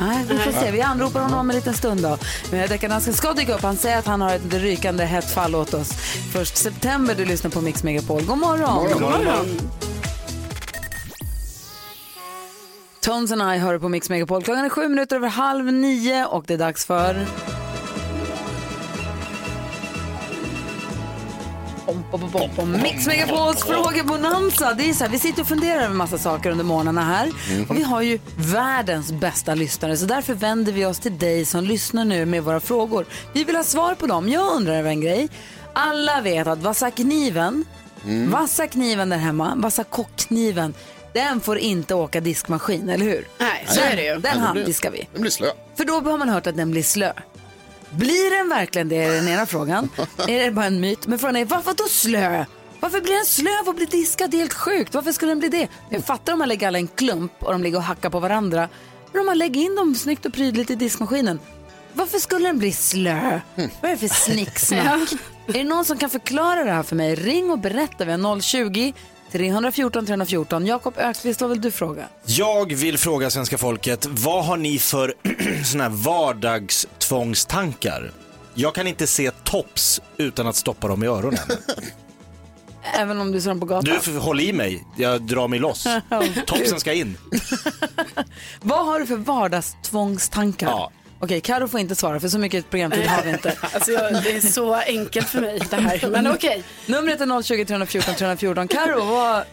Nej, 0.00 0.24
vi 0.28 0.38
får 0.38 0.52
se. 0.52 0.70
Vi 0.70 0.80
anropar 0.80 1.20
honom 1.20 1.38
om 1.38 1.50
en 1.50 1.56
liten 1.56 1.74
stund 1.74 2.02
då. 2.02 2.18
Men 2.50 2.68
deckardansken 2.68 3.14
ska 3.14 3.32
dyka 3.32 3.54
upp. 3.54 3.62
Han 3.62 3.76
säger 3.76 3.98
att 3.98 4.06
han 4.06 4.20
har 4.20 4.34
ett 4.34 4.54
rykande 4.54 5.04
hett 5.04 5.30
fall 5.30 5.54
åt 5.54 5.74
oss. 5.74 5.92
Först 6.32 6.56
september, 6.56 7.14
du 7.14 7.24
lyssnar 7.24 7.50
på 7.50 7.60
Mix 7.60 7.82
Megapol. 7.82 8.22
God 8.22 8.38
morgon! 8.38 8.88
God 8.92 9.00
morgon. 9.00 9.46
Tones 13.00 13.32
and 13.32 13.42
I 13.54 13.58
hör 13.58 13.78
på 13.78 13.88
Mix 13.88 14.10
Megapol. 14.10 14.42
Klockan 14.42 14.64
är 14.64 14.68
sju 14.68 14.88
minuter 14.88 15.16
över 15.16 15.28
halv 15.28 15.72
nio 15.72 16.26
och 16.26 16.44
det 16.46 16.54
är 16.54 16.58
dags 16.58 16.86
för... 16.86 17.26
Om. 22.12 22.72
Mix 22.82 23.06
Megapols 23.06 23.64
frågebonanza. 23.64 24.74
Det 24.74 24.88
är 24.90 24.92
så 24.94 25.04
här, 25.04 25.10
vi 25.10 25.18
sitter 25.18 25.42
och 25.42 25.48
funderar 25.48 25.82
över 25.82 25.94
massa 25.94 26.18
saker 26.18 26.50
under 26.50 26.64
morgnarna 26.64 27.04
här. 27.04 27.32
Och 27.68 27.76
vi 27.76 27.82
har 27.82 28.02
ju 28.02 28.18
världens 28.36 29.12
bästa 29.12 29.54
lyssnare. 29.54 29.96
Så 29.96 30.06
därför 30.06 30.34
vänder 30.34 30.72
vi 30.72 30.84
oss 30.84 30.98
till 30.98 31.18
dig 31.18 31.44
som 31.44 31.64
lyssnar 31.64 32.04
nu 32.04 32.26
med 32.26 32.44
våra 32.44 32.60
frågor. 32.60 33.06
Vi 33.32 33.44
vill 33.44 33.56
ha 33.56 33.64
svar 33.64 33.94
på 33.94 34.06
dem. 34.06 34.28
Jag 34.28 34.56
undrar 34.56 34.74
över 34.74 34.90
en 34.90 35.00
grej. 35.00 35.28
Alla 35.72 36.20
vet 36.20 36.46
att 36.46 36.58
vassa 36.58 36.90
kniven, 36.90 37.64
vassa 38.28 38.66
kniven 38.66 39.08
där 39.08 39.16
hemma, 39.16 39.52
vassa 39.56 39.84
kockkniven, 39.84 40.74
den 41.12 41.40
får 41.40 41.58
inte 41.58 41.94
åka 41.94 42.20
diskmaskin, 42.20 42.88
eller 42.88 43.04
hur? 43.04 43.28
Nej, 43.38 43.64
så 43.68 43.80
är 43.80 43.96
det 43.96 44.04
ju. 44.04 44.18
Den 44.18 44.38
handdiskar 44.38 44.90
vi. 44.90 45.08
Den 45.12 45.22
blir 45.22 45.30
slö. 45.30 45.46
För 45.76 45.84
då 45.84 45.92
har 45.92 46.18
man 46.18 46.28
hört 46.28 46.46
att 46.46 46.56
den 46.56 46.70
blir 46.70 46.82
slö. 46.82 47.12
Blir 47.90 48.38
den 48.38 48.48
verkligen 48.48 48.88
det, 48.88 48.96
är 48.96 49.12
den 49.14 49.28
ena 49.28 49.46
frågan. 49.46 49.88
är 50.28 50.44
det 50.44 50.50
bara 50.50 50.66
en 50.66 50.80
myt? 50.80 51.06
Men 51.06 51.18
frågan 51.18 51.36
är, 51.36 51.44
varför 51.44 51.74
då 51.74 51.84
slö? 51.84 52.44
Varför 52.80 53.00
blir 53.00 53.14
den 53.14 53.26
slö 53.26 53.50
av 53.62 53.68
att 53.68 53.76
bli 53.76 53.86
diskad? 53.86 54.30
Det 54.30 54.36
är 54.36 54.38
helt 54.38 54.52
sjukt. 54.54 54.94
Varför 54.94 55.12
skulle 55.12 55.30
den 55.30 55.38
bli 55.38 55.48
det? 55.48 55.68
Jag 55.90 56.04
fattar 56.04 56.32
om 56.32 56.38
man 56.38 56.48
lägger 56.48 56.68
alla 56.68 56.78
i 56.78 56.80
en 56.80 56.88
klump 56.88 57.32
och 57.38 57.52
de 57.52 57.62
ligger 57.62 57.76
och 57.78 57.84
hackar 57.84 58.10
på 58.10 58.20
varandra. 58.20 58.68
Men 59.12 59.20
om 59.20 59.26
man 59.26 59.38
lägger 59.38 59.60
in 59.60 59.76
dem 59.76 59.94
snyggt 59.94 60.26
och 60.26 60.32
prydligt 60.32 60.70
i 60.70 60.74
diskmaskinen. 60.74 61.40
Varför 61.92 62.18
skulle 62.18 62.48
den 62.48 62.58
bli 62.58 62.72
slö? 62.72 63.40
Vad 63.54 63.90
är 63.90 63.96
det 63.96 63.96
för 63.96 64.14
snicksnack? 64.14 65.12
Är 65.46 65.52
det 65.52 65.64
någon 65.64 65.84
som 65.84 65.98
kan 65.98 66.10
förklara 66.10 66.64
det 66.64 66.70
här 66.72 66.82
för 66.82 66.96
mig? 66.96 67.14
Ring 67.14 67.50
och 67.50 67.58
berätta. 67.58 68.04
Vi 68.04 68.12
har 68.12 68.40
020 68.40 68.92
314 69.32 70.06
314. 70.06 70.66
Jakob 70.66 70.94
Ökvist, 70.96 71.40
vad 71.40 71.50
vill 71.50 71.60
du 71.60 71.70
fråga? 71.70 72.08
Jag 72.24 72.74
vill 72.74 72.98
fråga 72.98 73.30
svenska 73.30 73.58
folket, 73.58 74.06
vad 74.06 74.44
har 74.44 74.56
ni 74.56 74.78
för 74.78 75.14
såna 75.64 75.84
här 75.84 75.90
vardagstvångstankar? 75.90 78.12
Jag 78.54 78.74
kan 78.74 78.86
inte 78.86 79.06
se 79.06 79.30
tops 79.30 80.00
utan 80.16 80.46
att 80.46 80.56
stoppa 80.56 80.88
dem 80.88 81.02
i 81.02 81.06
öronen. 81.06 81.40
Även 82.94 83.20
om 83.20 83.32
du 83.32 83.40
ser 83.40 83.48
dem 83.48 83.60
på 83.60 83.66
gatan. 83.66 83.98
Du, 84.04 84.18
håll 84.18 84.40
i 84.40 84.52
mig, 84.52 84.86
jag 84.96 85.22
drar 85.22 85.48
mig 85.48 85.58
loss. 85.58 85.86
Topsen 86.46 86.80
ska 86.80 86.92
in. 86.92 87.18
Vad 88.60 88.86
har 88.86 89.00
du 89.00 89.06
för 89.06 89.16
vardagstvångstankar? 89.16 90.66
Ja. 90.66 90.90
Okej, 91.22 91.40
Karo 91.40 91.68
får 91.68 91.80
inte 91.80 91.94
svara 91.94 92.20
för 92.20 92.28
så 92.28 92.38
mycket 92.38 92.70
programtid 92.70 93.06
har 93.06 93.22
vi 93.22 93.30
inte. 93.30 93.52
Alltså, 93.74 93.90
jag, 93.92 94.22
det 94.22 94.32
är 94.36 94.40
så 94.40 94.74
enkelt 94.74 95.28
för 95.28 95.40
mig 95.40 95.60
det 95.70 95.76
här. 95.76 96.08
Men 96.10 96.26
okej. 96.26 96.62
Numret 96.86 97.20
är 97.20 97.42
020 97.42 97.64
314 97.64 98.14
314. 98.14 98.68
Karo, 98.68 99.04
vad... 99.04 99.44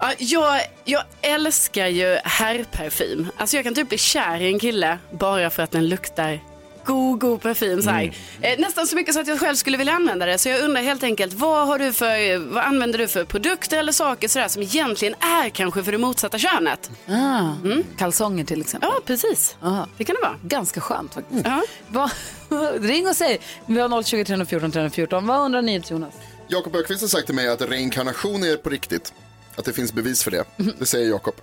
Ja, 0.00 0.12
jag, 0.18 0.60
jag 0.84 1.02
älskar 1.22 1.86
ju 1.86 2.18
herrparfym. 2.24 3.28
Alltså 3.36 3.56
jag 3.56 3.64
kan 3.64 3.74
typ 3.74 3.88
bli 3.88 3.98
kär 3.98 4.40
i 4.42 4.46
en 4.46 4.58
kille 4.58 4.98
bara 5.10 5.50
för 5.50 5.62
att 5.62 5.70
den 5.70 5.88
luktar 5.88 6.40
god, 6.84 7.20
god 7.20 7.42
parfym. 7.42 7.82
Så 7.82 7.90
här. 7.90 8.16
Eh, 8.40 8.58
nästan 8.58 8.86
så 8.86 8.96
mycket 8.96 9.14
så 9.14 9.20
att 9.20 9.26
jag 9.26 9.40
själv 9.40 9.54
skulle 9.56 9.76
vilja 9.76 9.92
använda 9.92 10.26
det. 10.26 10.38
Så 10.38 10.48
jag 10.48 10.60
undrar 10.64 10.82
helt 10.82 11.02
enkelt, 11.02 11.32
vad, 11.32 11.66
har 11.66 11.78
du 11.78 11.92
för, 11.92 12.38
vad 12.54 12.64
använder 12.64 12.98
du 12.98 13.08
för 13.08 13.24
produkter 13.24 13.78
eller 13.78 13.92
saker 13.92 14.28
sådär, 14.28 14.48
som 14.48 14.62
egentligen 14.62 15.14
är 15.20 15.48
kanske 15.48 15.82
för 15.82 15.92
det 15.92 15.98
motsatta 15.98 16.38
könet? 16.38 16.90
Ah, 17.08 17.50
Kalsonger 17.98 18.44
till 18.44 18.60
exempel. 18.60 18.90
Ja, 18.92 19.00
precis. 19.06 19.56
Ah, 19.60 19.84
Det 19.96 20.04
kan 20.04 20.16
det 20.16 20.22
vara. 20.22 20.36
ganska 20.42 20.80
skönt 20.80 21.14
faktiskt. 21.14 21.46
Ja. 21.46 21.62
Vad- 21.88 22.10
ring 22.84 23.08
och 23.08 23.16
säg. 23.16 23.40
Vi 23.66 23.80
har 23.80 24.02
020 24.02 24.24
314 24.24 24.70
314. 24.72 25.26
Vad 25.26 25.40
undrar 25.40 25.62
ni 25.62 25.82
Jonas? 25.90 26.14
Jakob 26.48 26.76
Ökvist 26.76 27.00
har 27.00 27.08
sagt 27.08 27.26
till 27.26 27.34
mig 27.34 27.48
att 27.48 27.62
reinkarnation 27.62 28.42
är 28.44 28.56
på 28.56 28.70
riktigt. 28.70 29.12
Att 29.56 29.64
det 29.64 29.72
finns 29.72 29.92
bevis 29.92 30.24
för 30.24 30.30
det. 30.30 30.44
Det 30.78 30.86
säger 30.86 31.10
Jakob. 31.10 31.34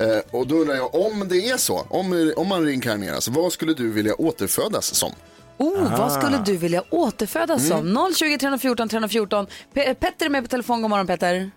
Eh, 0.00 0.38
och 0.38 0.46
då 0.46 0.54
undrar 0.54 0.74
jag, 0.74 0.94
om 0.94 1.28
det 1.28 1.36
är 1.48 1.56
så, 1.56 1.78
om, 1.90 2.32
om 2.36 2.48
man 2.48 2.64
reinkarneras, 2.64 3.28
vad 3.28 3.52
skulle 3.52 3.74
du 3.74 3.92
vilja 3.92 4.14
återfödas 4.14 4.94
som? 4.94 5.12
Oh, 5.58 5.98
vad 5.98 6.12
skulle 6.12 6.38
du 6.46 6.56
vilja 6.56 6.82
återfödas 6.90 7.68
som? 7.68 8.12
020 8.18 8.38
314 8.38 8.88
314. 8.88 9.46
Pe- 9.74 9.94
Petter 9.94 10.26
är 10.26 10.30
med 10.30 10.42
på 10.42 10.48
telefon. 10.48 10.82
God 10.82 10.90
morgon 10.90 11.06
Petter. 11.06 11.50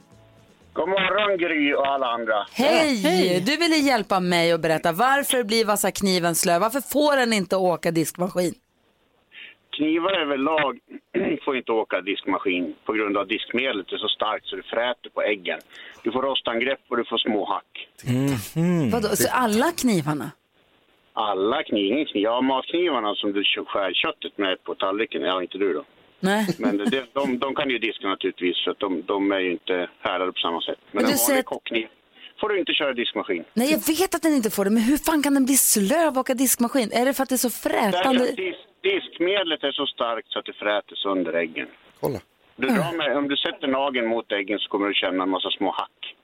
God 0.73 0.89
morgon 0.89 1.37
Gry 1.37 1.73
och 1.73 1.87
alla 1.87 2.07
andra. 2.07 2.47
Hej! 2.51 3.43
Du 3.45 3.57
ville 3.57 3.75
hjälpa 3.75 4.19
mig 4.19 4.51
att 4.51 4.61
berätta 4.61 4.91
varför 4.91 5.43
blir 5.43 5.65
vassa 5.65 5.91
kniven 5.91 6.35
slö? 6.35 6.59
Varför 6.59 6.81
får 6.81 7.15
den 7.15 7.33
inte 7.33 7.55
åka 7.55 7.91
diskmaskin? 7.91 8.53
Knivar 9.77 10.13
överlag 10.21 10.79
får 11.45 11.57
inte 11.57 11.71
åka 11.71 12.01
diskmaskin 12.01 12.75
på 12.85 12.93
grund 12.93 13.17
av 13.17 13.27
diskmedlet 13.27 13.91
är 13.91 13.97
så 13.97 14.07
starkt 14.07 14.45
så 14.45 14.55
det 14.55 14.63
fräter 14.63 15.09
på 15.09 15.21
äggen. 15.21 15.59
Du 16.03 16.11
får 16.11 16.21
rostangrepp 16.21 16.79
och 16.89 16.97
du 16.97 17.05
får 17.05 17.17
små 17.17 17.45
hack. 17.45 17.87
Vadå, 18.91 19.07
så 19.15 19.29
alla 19.31 19.71
knivarna? 19.71 20.31
Alla 21.13 21.63
kniv, 21.63 21.85
ingen 21.93 22.05
kniv. 22.05 22.23
Ja, 22.23 22.41
matknivarna 22.41 23.15
som 23.15 23.33
du 23.33 23.43
skär 23.43 23.93
köttet 23.93 24.37
med 24.37 24.63
på 24.63 24.75
tallriken, 24.75 25.21
ja 25.21 25.41
inte 25.41 25.57
du 25.57 25.73
då. 25.73 25.83
Nej. 26.19 26.55
Men 26.59 26.77
det, 26.77 27.05
de, 27.13 27.39
de 27.39 27.55
kan 27.55 27.69
ju 27.69 27.77
diska 27.79 28.07
naturligtvis 28.07 28.63
för 28.63 28.71
att 28.71 28.79
de, 28.79 29.01
de 29.05 29.31
är 29.31 29.39
ju 29.39 29.51
inte 29.51 29.89
härdade 29.99 30.31
på 30.31 30.39
samma 30.39 30.61
sätt. 30.61 30.77
Men, 30.91 31.03
Men 31.03 31.11
en 31.11 31.17
vanlig 31.27 31.39
att- 31.39 31.45
kockkniv 31.45 31.87
får 32.39 32.49
du 32.49 32.59
inte 32.59 32.73
köra 32.73 32.93
diskmaskin. 32.93 33.43
Nej, 33.53 33.71
jag 33.71 33.87
vet 33.87 34.15
att 34.15 34.21
den 34.21 34.33
inte 34.33 34.49
får 34.49 34.65
det, 34.65 34.71
men 34.71 34.83
hur 34.83 34.97
fan 34.97 35.23
kan 35.23 35.33
den 35.33 35.45
bli 35.45 35.57
slö 35.57 36.01
av 36.07 36.13
att 36.13 36.17
åka 36.17 36.33
diskmaskin? 36.33 36.91
Är 36.91 37.05
det 37.05 37.13
för 37.13 37.23
att 37.23 37.29
det 37.29 37.35
är 37.35 37.37
så 37.37 37.49
frätande? 37.49 38.23
att 38.23 38.35
dis, 38.35 38.55
diskmedlet 38.83 39.63
är 39.63 39.71
så 39.71 39.85
starkt 39.85 40.31
så 40.31 40.39
att 40.39 40.45
det 40.45 40.53
fräter 40.53 40.95
sönder 40.95 41.33
äggen. 41.33 41.67
Kolla. 41.99 42.19
Du 42.59 42.67
drar 42.67 42.97
med, 42.97 43.17
om 43.17 43.27
du 43.27 43.37
sätter 43.37 43.67
nageln 43.67 44.07
mot 44.07 44.31
äggen 44.31 44.59
så 44.59 44.69
kommer 44.69 44.87
du 44.87 44.93
känna 44.93 45.23
en 45.23 45.29
massa 45.29 45.51
små 45.51 45.71
hack. 45.71 46.15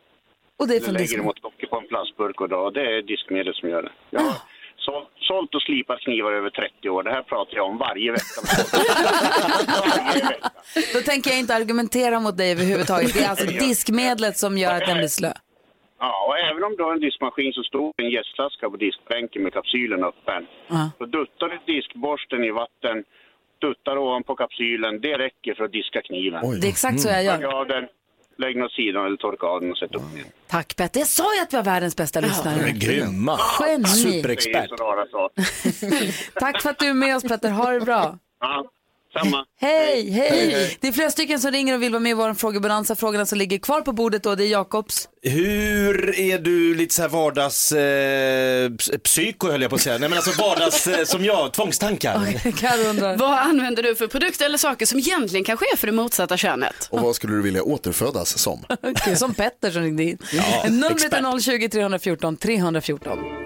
Och 0.59 0.67
det 0.67 0.73
är 0.75 0.79
Du 0.79 0.85
från 0.85 0.93
lägger 0.93 1.03
disk. 1.05 1.17
det 1.17 1.23
mot 1.23 1.43
locket 1.43 1.69
på 1.69 1.77
en 1.77 1.87
plastburk 1.87 2.41
och 2.41 2.49
drar. 2.49 2.71
Det 2.71 2.81
är 2.97 3.01
diskmedel 3.01 3.53
som 3.53 3.69
gör 3.69 3.81
det. 3.83 3.91
Jag 4.09 4.21
har 4.21 4.35
sålt, 4.77 5.07
sålt 5.19 5.55
och 5.55 5.61
slipat 5.61 5.99
knivar 5.99 6.31
över 6.31 6.49
30 6.49 6.89
år. 6.89 7.03
Det 7.03 7.11
här 7.11 7.21
pratar 7.21 7.55
jag 7.55 7.65
om 7.65 7.77
varje 7.87 8.11
vecka. 8.11 8.41
Då 10.93 10.99
tänker 11.01 11.29
jag 11.31 11.39
inte 11.39 11.55
argumentera 11.55 12.19
mot 12.19 12.37
dig 12.37 12.51
överhuvudtaget. 12.51 13.13
Det 13.13 13.23
är 13.23 13.29
alltså 13.29 13.45
diskmedlet 13.67 14.37
som 14.37 14.57
gör 14.57 14.73
att 14.73 14.85
den 14.85 14.97
blir 14.97 15.07
slö. 15.07 15.31
Ja, 15.99 16.25
och 16.27 16.37
även 16.37 16.63
om 16.63 16.75
du 16.77 16.83
har 16.83 16.93
en 16.93 16.99
diskmaskin 16.99 17.53
så 17.53 17.63
står 17.63 17.93
en 17.97 18.09
gästflaska 18.09 18.69
på 18.69 18.77
diskbänken 18.77 19.43
med 19.43 19.53
kapsylen 19.53 20.03
öppen. 20.03 20.47
Ja. 20.67 20.89
Så 20.97 21.05
duttar 21.05 21.47
du 21.49 21.73
diskborsten 21.73 22.43
i 22.43 22.51
vatten, 22.51 23.03
duttar 23.61 23.97
ovanpå 23.97 24.35
kapsylen. 24.35 25.01
Det 25.01 25.17
räcker 25.17 25.53
för 25.53 25.63
att 25.63 25.71
diska 25.71 26.01
kniven. 26.01 26.59
Det 26.61 26.67
är 26.67 26.69
exakt 26.69 26.99
så 26.99 27.09
jag 27.09 27.23
gör. 27.23 27.37
Tag 27.41 27.53
av 27.53 27.67
den, 27.67 27.87
lägg 28.37 28.55
den 28.55 28.63
åt 28.63 28.71
sidan 28.71 29.05
eller 29.05 29.17
torka 29.17 29.47
av 29.47 29.61
den 29.61 29.71
och 29.71 29.77
sätt 29.77 29.95
upp 29.95 30.01
den. 30.13 30.23
Tack 30.47 30.75
Petter. 30.75 30.99
Jag 30.99 31.07
sa 31.07 31.35
ju 31.35 31.41
att 31.41 31.53
vi 31.53 31.57
var 31.57 31.63
världens 31.63 31.95
bästa 31.95 32.19
lyssnare. 32.19 32.71
Grymma. 32.71 33.39
Geni. 33.59 33.85
Superexpert. 33.85 34.55
är 34.55 34.67
så 34.67 34.75
rara 34.75 35.05
saker. 35.07 35.43
Tack 36.39 36.61
för 36.61 36.69
att 36.69 36.79
du 36.79 36.85
är 36.85 36.93
med 36.93 37.15
oss 37.15 37.23
Petter. 37.23 37.49
Ha 37.51 37.71
det 37.71 37.79
bra. 37.79 38.17
Ja, 38.39 38.69
samma. 39.19 39.45
Hej, 39.62 40.10
hej! 40.12 40.78
Det 40.82 40.88
är 40.88 40.91
flera 40.91 41.12
stycken 41.12 41.39
som 41.39 41.51
ringer 41.51 41.73
och 41.73 41.82
vill 41.82 41.91
vara 41.91 41.99
med 41.99 42.10
i 42.10 42.13
vår 42.13 42.34
frågebonanza. 42.34 42.95
Frågorna 42.95 43.25
som 43.25 43.38
ligger 43.38 43.58
kvar 43.58 43.82
på 43.82 43.91
bordet 43.91 44.23
då, 44.23 44.36
det 44.36 44.43
är 44.43 44.47
Jakobs. 44.47 45.10
Hur 45.21 46.19
är 46.19 46.39
du 46.39 46.75
lite 46.75 46.93
så 46.95 47.01
här 47.01 47.10
vardags 47.10 47.71
eh, 47.71 48.69
psyko 49.04 49.51
höll 49.51 49.62
jag 49.62 49.69
på 49.69 49.75
att 49.75 49.82
säga. 49.82 49.97
Nej 49.97 50.10
men 50.10 50.17
alltså 50.17 50.41
vardags 50.41 50.88
eh, 50.88 51.06
som 51.06 51.25
jag, 51.25 51.54
tvångstankar. 51.54 52.15
Undrar. 52.89 53.17
Vad 53.17 53.39
använder 53.39 53.84
du 53.84 53.95
för 53.95 54.08
produkter 54.08 54.45
eller 54.45 54.58
saker 54.58 54.86
som 54.86 54.99
egentligen 54.99 55.43
kanske 55.43 55.65
är 55.73 55.78
för 55.78 55.88
det 55.88 55.93
motsatta 55.93 56.38
könet? 56.38 56.88
Och 56.91 57.01
vad 57.01 57.15
skulle 57.15 57.34
du 57.34 57.41
vilja 57.41 57.63
återfödas 57.63 58.38
som? 58.38 58.65
Okej, 58.84 59.15
som 59.15 59.34
Petter 59.34 59.71
som 59.71 59.82
ringde 59.82 60.04
in. 60.04 60.17
Ja, 60.34 60.63
Numret 60.69 60.91
expert. 60.91 61.13
är 61.13 61.39
020 61.39 61.69
314 61.69 62.38
314. 62.38 63.44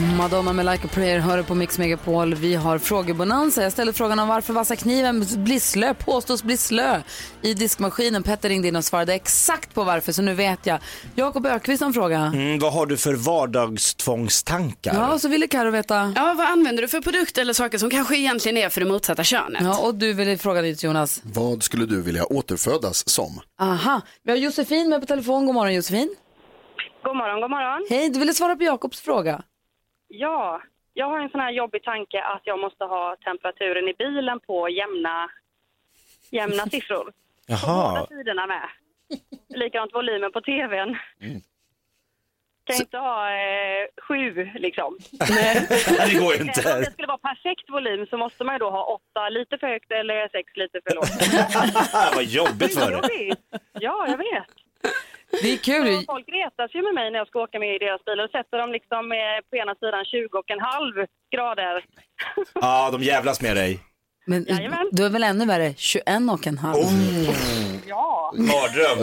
Madonna 0.00 0.52
med 0.52 0.66
Like 0.66 0.86
a 0.86 0.90
prayer 0.94 1.18
hör 1.18 1.42
på 1.42 1.54
Mix 1.54 1.78
Megapol. 1.78 2.34
Vi 2.34 2.54
har 2.54 2.78
frågebonanza. 2.78 3.62
Jag 3.62 3.72
ställde 3.72 3.92
frågan 3.92 4.18
om 4.18 4.28
varför 4.28 4.52
vassa 4.52 4.76
kniven 4.76 5.26
blir 5.36 5.60
slö, 5.60 5.94
påstås 5.94 6.42
bli 6.42 6.56
slö 6.56 7.02
i 7.42 7.54
diskmaskinen. 7.54 8.22
Petter 8.22 8.48
ringde 8.48 8.68
in 8.68 8.76
och 8.76 8.84
svarade 8.84 9.14
exakt 9.14 9.74
på 9.74 9.84
varför, 9.84 10.12
så 10.12 10.22
nu 10.22 10.34
vet 10.34 10.66
jag. 10.66 10.78
Jakob 11.14 11.46
Ökvist 11.46 11.80
har 11.80 11.86
en 11.86 11.92
fråga. 11.94 12.18
Mm, 12.18 12.58
vad 12.58 12.72
har 12.72 12.86
du 12.86 12.96
för 12.96 13.14
vardagstvångstankar? 13.14 14.94
Ja, 14.94 15.12
och 15.12 15.20
så 15.20 15.28
ville 15.28 15.46
Karo 15.46 15.70
veta. 15.70 16.12
Ja, 16.16 16.34
vad 16.38 16.46
använder 16.46 16.82
du 16.82 16.88
för 16.88 17.00
produkter 17.00 17.42
eller 17.42 17.52
saker 17.52 17.78
som 17.78 17.90
kanske 17.90 18.16
egentligen 18.16 18.56
är 18.58 18.68
för 18.68 18.80
det 18.80 18.86
motsatta 18.86 19.24
könet? 19.24 19.62
Ja, 19.62 19.78
och 19.78 19.94
du 19.94 20.12
ville 20.12 20.38
fråga 20.38 20.62
ditt 20.62 20.82
Jonas. 20.82 21.20
Vad 21.24 21.62
skulle 21.62 21.86
du 21.86 22.02
vilja 22.02 22.24
återfödas 22.32 23.08
som? 23.08 23.40
Aha, 23.60 24.00
vi 24.24 24.30
har 24.30 24.38
Josefin 24.38 24.88
med 24.88 25.00
på 25.00 25.06
telefon. 25.06 25.46
God 25.46 25.54
morgon 25.54 25.74
Josefin. 25.74 26.14
God 27.04 27.16
morgon, 27.16 27.40
god 27.40 27.50
morgon. 27.50 27.86
Hej, 27.90 28.10
du 28.10 28.18
ville 28.18 28.34
svara 28.34 28.56
på 28.56 28.62
Jakobs 28.64 29.00
fråga. 29.00 29.42
Ja, 30.12 30.62
jag 30.94 31.06
har 31.06 31.20
en 31.20 31.30
sån 31.30 31.40
här 31.40 31.50
jobbig 31.52 31.82
tanke 31.84 32.22
att 32.22 32.40
jag 32.44 32.58
måste 32.58 32.84
ha 32.84 33.16
temperaturen 33.24 33.88
i 33.88 33.94
bilen 33.94 34.40
på 34.40 34.68
jämna, 34.68 35.30
jämna 36.30 36.66
siffror. 36.70 37.04
Båda 37.48 37.60
Jaha. 37.62 38.06
sidorna 38.06 38.46
med. 38.46 38.68
Likadant 39.48 39.94
volymen 39.94 40.32
på 40.32 40.40
tvn. 40.40 40.96
Kan 42.64 42.76
inte 42.76 42.98
ha 42.98 43.30
eh, 43.30 43.86
sju 44.08 44.50
liksom. 44.54 44.98
det 46.08 46.18
går 46.20 46.34
ju 46.34 46.40
Även 46.40 46.42
om 46.42 46.48
inte. 46.48 46.78
det 46.80 46.92
skulle 46.92 47.08
vara 47.08 47.18
perfekt 47.18 47.70
volym 47.70 48.06
så 48.06 48.16
måste 48.16 48.44
man 48.44 48.54
ju 48.54 48.58
då 48.58 48.70
ha 48.70 48.84
åtta 48.84 49.28
lite 49.28 49.58
för 49.58 49.66
högt 49.66 49.90
eller 49.90 50.28
sex 50.28 50.56
lite 50.56 50.80
för 50.88 50.94
lågt. 50.94 52.14
vad 52.14 52.24
jobbigt 52.24 52.78
för 52.78 53.02
dig. 53.02 53.32
Ja, 53.72 54.06
jag 54.08 54.18
vet. 54.18 54.46
Det 55.42 55.52
är 55.52 55.56
kul. 55.56 55.98
Och 55.98 56.04
folk 56.06 56.28
retas 56.28 56.74
ju 56.74 56.82
med 56.82 56.94
mig 56.94 57.10
när 57.10 57.18
jag 57.18 57.28
ska 57.28 57.38
åka 57.40 57.58
med 57.58 57.74
i 57.74 57.78
deras 57.78 58.04
bil 58.04 58.20
och 58.20 58.30
sätter 58.30 58.58
dem 58.58 58.72
liksom 58.72 59.12
eh, 59.12 59.18
på 59.50 59.56
ena 59.56 59.74
sidan 59.74 60.04
20 60.04 60.38
och 60.38 60.50
en 60.50 60.60
halv 60.60 60.94
grader. 61.34 61.84
Ja, 62.54 62.90
de 62.92 63.02
jävlas 63.02 63.42
med 63.42 63.56
dig. 63.56 63.80
Men 64.26 64.44
Jajamän. 64.48 64.88
du 64.92 65.04
är 65.04 65.10
väl 65.10 65.24
ännu 65.24 65.46
värre, 65.46 65.74
21 65.76 66.06
och 66.32 66.46
en 66.46 66.58
halv. 66.58 66.82
Ja. 67.86 68.32
Mardröm. 68.36 68.98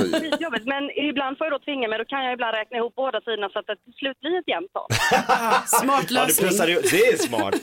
Men 0.65 0.89
ibland 1.09 1.37
får 1.37 1.45
jag 1.47 1.53
då 1.53 1.59
tvinga 1.59 1.87
mig, 1.87 1.97
då 1.97 2.05
kan 2.05 2.23
jag 2.25 2.33
ibland 2.33 2.55
räkna 2.55 2.77
ihop 2.77 2.95
båda 2.95 3.21
sidorna 3.21 3.49
så 3.49 3.59
att 3.59 3.67
det 3.67 3.75
till 3.75 3.93
slut 3.93 4.19
blir 4.19 4.39
ett 4.39 4.47
jämnt 4.47 4.73
tal. 4.73 4.87
Smart 5.65 6.05
Ja, 6.09 6.25
du 6.25 6.81
det 6.91 7.07
är 7.13 7.17
smart. 7.17 7.55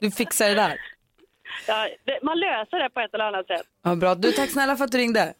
Du 0.00 0.10
fixar 0.10 0.48
det 0.48 0.54
där. 0.54 0.80
Ja, 1.66 1.88
det, 2.04 2.18
man 2.22 2.38
löser 2.38 2.78
det 2.82 2.90
på 2.90 3.00
ett 3.00 3.14
eller 3.14 3.24
annat 3.24 3.46
sätt. 3.46 3.66
Ja, 3.84 3.94
bra. 3.94 4.14
Du, 4.14 4.32
tack 4.32 4.50
snälla 4.50 4.76
för 4.76 4.84
att 4.84 4.92
du 4.92 4.98
ringde. 4.98 5.34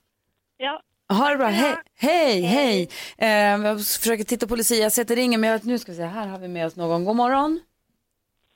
Ja. 0.57 0.83
Ha 1.11 1.31
det 1.31 1.37
bra. 1.37 1.47
Hej, 1.47 1.77
hej. 1.97 2.41
hej. 2.41 2.89
Eh, 3.19 3.67
jag 3.67 3.81
försöker 3.81 4.25
titta 4.25 4.47
på 4.47 4.57
Lucia, 4.57 4.91
jag 4.97 5.07
det 5.07 5.15
ringer, 5.15 5.39
men 5.39 5.51
jag, 5.51 5.65
nu 5.65 5.79
ska 5.79 5.93
vi 5.93 5.99
se, 5.99 6.05
här 6.05 6.27
har 6.27 6.39
vi 6.39 6.49
med 6.49 6.67
oss 6.67 6.77
någon. 6.77 7.05
God 7.05 7.17
morgon. 7.17 7.61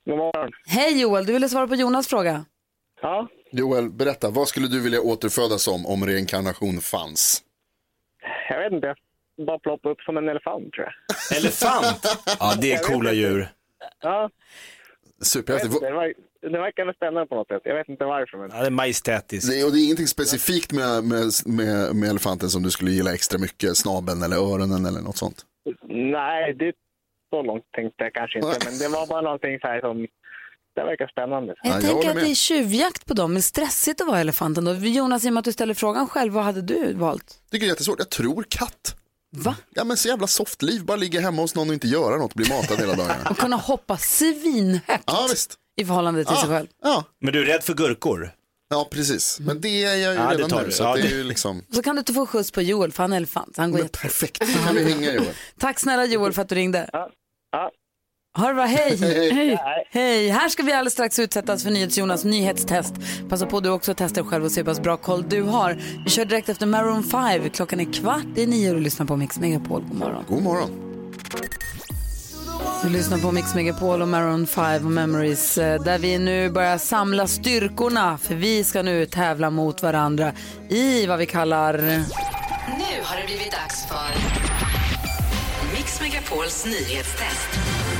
God 0.05 0.17
morgon. 0.17 0.51
Hej 0.67 1.01
Joel, 1.01 1.25
du 1.25 1.33
ville 1.33 1.49
svara 1.49 1.67
på 1.67 1.75
Jonas 1.75 2.07
fråga. 2.07 2.45
Ja. 3.01 3.27
Joel, 3.51 3.89
berätta, 3.89 4.29
vad 4.29 4.47
skulle 4.47 4.67
du 4.67 4.81
vilja 4.81 5.01
återfödas 5.01 5.63
som 5.63 5.85
om 5.85 6.05
reinkarnation 6.05 6.81
fanns? 6.81 7.43
Jag 8.49 8.63
vet 8.63 8.73
inte. 8.73 8.95
Bara 9.47 9.59
ploppa 9.59 9.89
upp 9.89 10.01
som 10.01 10.17
en 10.17 10.29
elefant 10.29 10.73
tror 10.73 10.85
jag. 10.85 11.37
Elefant? 11.37 12.23
Ja, 12.39 12.53
det 12.61 12.73
är 12.73 12.83
coola 12.83 13.13
djur. 13.13 13.47
Ja. 14.01 14.29
Superhäftigt. 15.21 15.81
Det, 15.81 15.93
var, 15.93 16.13
det 16.51 16.59
verkar 16.59 16.93
spännande 16.93 17.27
på 17.27 17.35
något 17.35 17.47
sätt. 17.47 17.61
Jag 17.63 17.75
vet 17.75 17.89
inte 17.89 18.05
varför. 18.05 18.37
Men... 18.37 18.49
Ja, 18.53 18.59
det 18.61 18.67
är 18.67 18.71
majestätiskt. 18.71 19.49
Det 19.49 19.59
är, 19.59 19.65
och 19.65 19.71
det 19.71 19.79
är 19.79 19.83
ingenting 19.83 20.07
specifikt 20.07 20.71
med, 20.71 21.03
med, 21.03 21.31
med, 21.45 21.95
med 21.95 22.09
elefanten 22.09 22.49
som 22.49 22.63
du 22.63 22.71
skulle 22.71 22.91
gilla 22.91 23.13
extra 23.13 23.39
mycket, 23.39 23.77
snabeln 23.77 24.23
eller 24.23 24.37
öronen 24.37 24.85
eller 24.85 25.01
något 25.01 25.17
sånt? 25.17 25.45
Nej, 25.89 26.53
det 26.53 26.73
så 27.29 27.41
långt 27.43 27.63
tänkte 27.71 28.03
jag 28.03 28.13
kanske 28.13 28.39
inte. 28.39 28.59
Men 28.65 28.77
det 28.79 28.87
var 28.87 29.07
bara 29.07 29.21
någonting 29.21 29.59
så 29.59 29.67
här 29.67 29.81
som, 29.81 30.07
det 30.75 30.83
verkar 30.83 31.07
spännande. 31.07 31.55
Jag 31.63 31.81
tänker 31.81 32.09
att 32.09 32.15
det 32.15 32.31
är 32.31 32.35
tjuvjakt 32.35 33.05
på 33.05 33.13
dem, 33.13 33.33
men 33.33 33.41
stressigt 33.41 34.01
att 34.01 34.07
vara 34.07 34.19
elefanten 34.19 34.65
då. 34.65 34.73
Jonas, 34.73 35.25
i 35.25 35.29
och 35.29 35.33
med 35.33 35.39
att 35.39 35.45
du 35.45 35.51
ställer 35.51 35.73
frågan 35.73 36.07
själv, 36.07 36.33
vad 36.33 36.43
hade 36.43 36.61
du 36.61 36.93
valt? 36.93 37.41
Det 37.51 37.57
är 37.57 37.61
jättesvårt. 37.61 37.99
Jag 37.99 38.09
tror 38.09 38.45
katt. 38.49 38.95
Va? 39.37 39.55
Ja 39.69 39.83
men 39.83 39.97
så 39.97 40.07
jävla 40.07 40.27
soft 40.27 40.61
liv, 40.61 40.85
bara 40.85 40.97
ligga 40.97 41.21
hemma 41.21 41.41
hos 41.41 41.55
någon 41.55 41.67
och 41.67 41.73
inte 41.73 41.87
göra 41.87 42.17
något, 42.17 42.33
bli 42.33 42.49
matad 42.49 42.79
hela 42.79 42.95
dagen. 42.95 43.15
Och 43.29 43.37
kunna 43.37 43.55
hoppa 43.55 43.97
svinhögt 43.97 45.03
Ja 45.05 45.27
visst. 45.29 45.55
I 45.81 45.85
förhållande 45.85 46.25
till 46.25 46.35
sig 46.35 46.49
själv. 46.49 46.67
Ja. 46.83 47.03
Men 47.21 47.33
du 47.33 47.41
är 47.41 47.45
rädd 47.45 47.63
för 47.63 47.73
gurkor? 47.73 48.31
Ja 48.69 48.87
precis, 48.91 49.39
men 49.39 49.61
det 49.61 49.83
är 49.83 49.95
jag 49.95 49.97
ju 49.97 50.19
Ja, 50.19 50.29
det 50.29 50.35
redan 50.35 50.49
tar 50.49 50.59
nu. 50.61 50.65
du. 50.65 50.71
Så 50.71 50.83
Ja, 50.83 50.89
att 50.89 50.95
det 50.95 51.01
är 51.01 51.09
det- 51.11 51.15
ju 51.17 51.23
liksom, 51.23 51.61
Så 51.71 51.81
kan 51.81 51.95
du 51.95 51.99
inte 51.99 52.13
få 52.13 52.25
skjuts 52.25 52.51
på 52.51 52.61
Joel, 52.61 52.91
för 52.91 53.03
han 53.03 53.13
är 53.13 53.17
elefant. 53.17 53.57
Han 53.57 53.71
går 53.71 53.81
jätte... 53.81 53.99
perfekt, 53.99 54.39
då 54.39 54.63
kan 54.65 54.75
vi 54.75 54.83
hänga 54.93 55.13
Joel. 55.13 55.29
Tack 55.59 55.79
snälla 55.79 56.05
Joel 56.05 56.33
för 56.33 56.41
att 56.41 56.49
du 56.49 56.55
ringde. 56.55 56.89
Ja. 56.93 57.09
Ha 58.37 58.47
det 58.47 58.53
bra, 58.53 58.63
hej. 58.65 58.97
Hej. 58.97 59.31
hej. 59.33 59.57
Hej. 59.91 60.29
Här 60.29 60.49
ska 60.49 60.63
vi 60.63 60.71
alldeles 60.71 60.93
strax 60.93 61.19
utsättas 61.19 61.63
för 61.63 61.71
NyhetsJonas 61.71 62.23
nyhetstest. 62.23 62.93
Passa 63.29 63.45
på 63.45 63.59
du 63.59 63.69
också 63.69 63.91
att 63.91 63.97
testa 63.97 64.21
dig 64.21 64.29
själv 64.29 64.45
och 64.45 64.51
se 64.51 64.59
hur 64.59 64.65
pass 64.65 64.79
bra 64.81 64.97
koll 64.97 65.25
du 65.29 65.41
har. 65.41 65.77
Vi 66.05 66.09
kör 66.09 66.25
direkt 66.25 66.49
efter 66.49 66.65
Maroon 66.65 67.03
5. 67.03 67.49
Klockan 67.49 67.79
är 67.79 67.93
kvart 67.93 68.25
i 68.37 68.45
nio 68.45 68.69
och 68.69 68.75
du 68.75 68.81
lyssnar 68.81 69.05
på 69.05 69.15
Mix 69.15 69.39
Megapol. 69.39 69.81
God 69.81 69.97
morgon. 69.97 70.23
God 70.29 70.43
morgon. 70.43 70.84
Du 72.85 72.91
lyssnar 72.91 73.17
på 73.17 73.31
Mix 73.31 73.55
Megapol 73.55 74.01
och 74.01 74.07
Maroon 74.07 74.47
5 74.47 74.85
och 74.85 74.91
Memories 74.91 75.57
eh, 75.57 75.83
där 75.83 75.99
vi 75.99 76.17
nu 76.17 76.49
börjar 76.49 76.77
samla 76.77 77.27
styrkorna 77.27 78.17
för 78.17 78.35
vi 78.35 78.63
ska 78.63 78.81
nu 78.81 79.05
tävla 79.05 79.49
mot 79.49 79.83
varandra 79.83 80.33
i 80.69 81.05
vad 81.05 81.19
vi 81.19 81.25
kallar... 81.25 81.77
Nu 81.77 83.01
har 83.03 83.17
det 83.17 83.25
blivit 83.25 83.51
dags 83.51 83.85
för 83.87 84.09
Mix 85.75 86.01
Megapols 86.01 86.65
nyhetstest. 86.65 87.49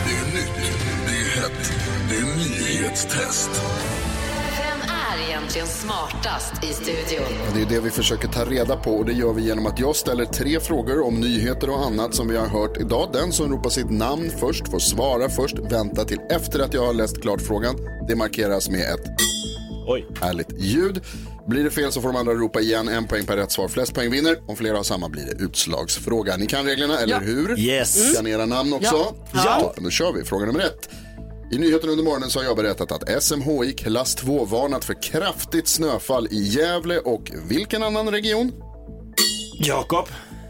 Det 0.07 0.15
är 0.15 0.25
nytt, 0.35 0.73
det 1.07 1.11
är 1.11 1.41
hett, 1.41 1.73
det 2.09 2.15
är 2.15 2.35
nyhetstest. 2.35 3.49
Egentligen 5.55 5.81
smartast 5.81 6.63
i 6.63 6.67
studion? 6.73 7.25
Det 7.55 7.61
är 7.61 7.65
det 7.65 7.79
vi 7.79 7.89
försöker 7.89 8.27
ta 8.27 8.45
reda 8.45 8.75
på 8.75 8.91
och 8.91 9.05
det 9.05 9.13
gör 9.13 9.33
vi 9.33 9.41
genom 9.41 9.65
att 9.65 9.79
jag 9.79 9.95
ställer 9.95 10.25
tre 10.25 10.59
frågor 10.59 11.05
om 11.05 11.19
nyheter 11.19 11.69
och 11.69 11.85
annat 11.85 12.15
som 12.15 12.27
vi 12.27 12.37
har 12.37 12.47
hört 12.47 12.77
idag. 12.77 13.09
Den 13.13 13.31
som 13.31 13.51
ropar 13.51 13.69
sitt 13.69 13.89
namn 13.89 14.31
först 14.39 14.67
får 14.67 14.79
svara 14.79 15.29
först, 15.29 15.55
vänta 15.59 16.03
till 16.05 16.19
efter 16.29 16.59
att 16.59 16.73
jag 16.73 16.85
har 16.85 16.93
läst 16.93 17.21
klart 17.21 17.41
frågan. 17.41 17.75
Det 18.07 18.15
markeras 18.15 18.69
med 18.69 18.79
ett 18.81 19.05
Oj. 19.87 20.05
härligt 20.21 20.59
ljud. 20.59 21.01
Blir 21.47 21.63
det 21.63 21.71
fel 21.71 21.91
så 21.91 22.01
får 22.01 22.07
de 22.13 22.15
andra 22.17 22.33
ropa 22.33 22.59
igen. 22.59 22.87
En 22.87 23.07
poäng 23.07 23.25
per 23.25 23.37
rätt 23.37 23.51
svar. 23.51 23.67
Flest 23.67 23.93
poäng 23.93 24.11
vinner. 24.11 24.37
Om 24.47 24.55
flera 24.55 24.77
har 24.77 24.83
samma 24.83 25.09
blir 25.09 25.25
det 25.25 25.43
utslagsfråga. 25.43 26.37
Ni 26.37 26.45
kan 26.47 26.65
reglerna, 26.65 26.99
eller 26.99 27.13
Ja. 27.13 27.19
hur? 27.19 27.59
Yes. 27.59 28.15
Kan 28.15 28.27
era 28.27 28.45
namn 28.45 28.73
också? 28.73 28.95
Ja. 29.33 29.41
Ja. 29.45 29.73
Då 29.77 29.89
kör 29.89 30.11
vi. 30.13 30.23
Fråga 30.23 30.45
nummer 30.45 30.59
ett. 30.59 30.89
I 31.51 31.57
nyheten 31.57 31.89
under 31.89 32.03
morgonen 32.03 32.29
så 32.29 32.39
har 32.39 32.43
jag 32.45 32.57
berättat 32.57 32.91
att 32.91 33.23
SMHI 33.23 33.73
klass 33.73 34.15
2 34.15 34.45
varnat 34.45 34.85
för 34.85 35.01
kraftigt 35.01 35.67
snöfall 35.67 36.27
i 36.31 36.43
Gävle 36.43 36.99
och 36.99 37.31
vilken 37.49 37.83
annan 37.83 38.11
region? 38.11 38.51
Jakob. 39.59 40.07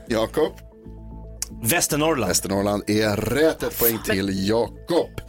Jakob. 0.08 0.53
Västernorrland. 1.63 2.29
Västernorrland 2.29 2.84
är 2.88 3.15
rätt. 3.15 3.63
Ett 3.63 3.79
poäng 3.79 3.99
till 4.05 4.47
Jakob. 4.47 5.21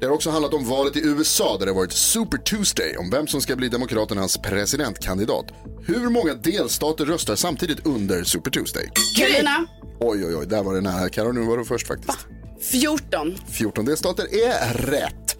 Det 0.00 0.06
har 0.06 0.12
också 0.12 0.30
handlat 0.30 0.54
om 0.54 0.64
valet 0.68 0.96
i 0.96 1.00
USA 1.00 1.56
där 1.58 1.66
det 1.66 1.72
varit 1.72 1.92
Super 1.92 2.38
Tuesday 2.38 2.96
om 2.96 3.10
vem 3.10 3.26
som 3.26 3.40
ska 3.40 3.56
bli 3.56 3.68
demokraternas 3.68 4.38
presidentkandidat. 4.38 5.46
Hur 5.86 6.10
många 6.10 6.34
delstater 6.34 7.04
röstar 7.04 7.36
samtidigt 7.36 7.86
under 7.86 8.24
Super 8.24 8.50
Tuesday? 8.50 8.90
Carolina, 9.16 9.66
Oj, 10.00 10.26
oj, 10.26 10.36
oj, 10.36 10.46
där 10.46 10.62
var 10.62 10.74
det 10.74 10.80
nära. 10.80 11.08
Carro, 11.08 11.32
nu 11.32 11.40
var 11.40 11.56
du 11.56 11.64
först 11.64 11.86
faktiskt. 11.86 12.18
14. 12.60 13.38
14 13.48 13.84
delstater 13.84 14.24
är 14.34 14.48
e 14.48 14.72
rätt. 14.74 15.36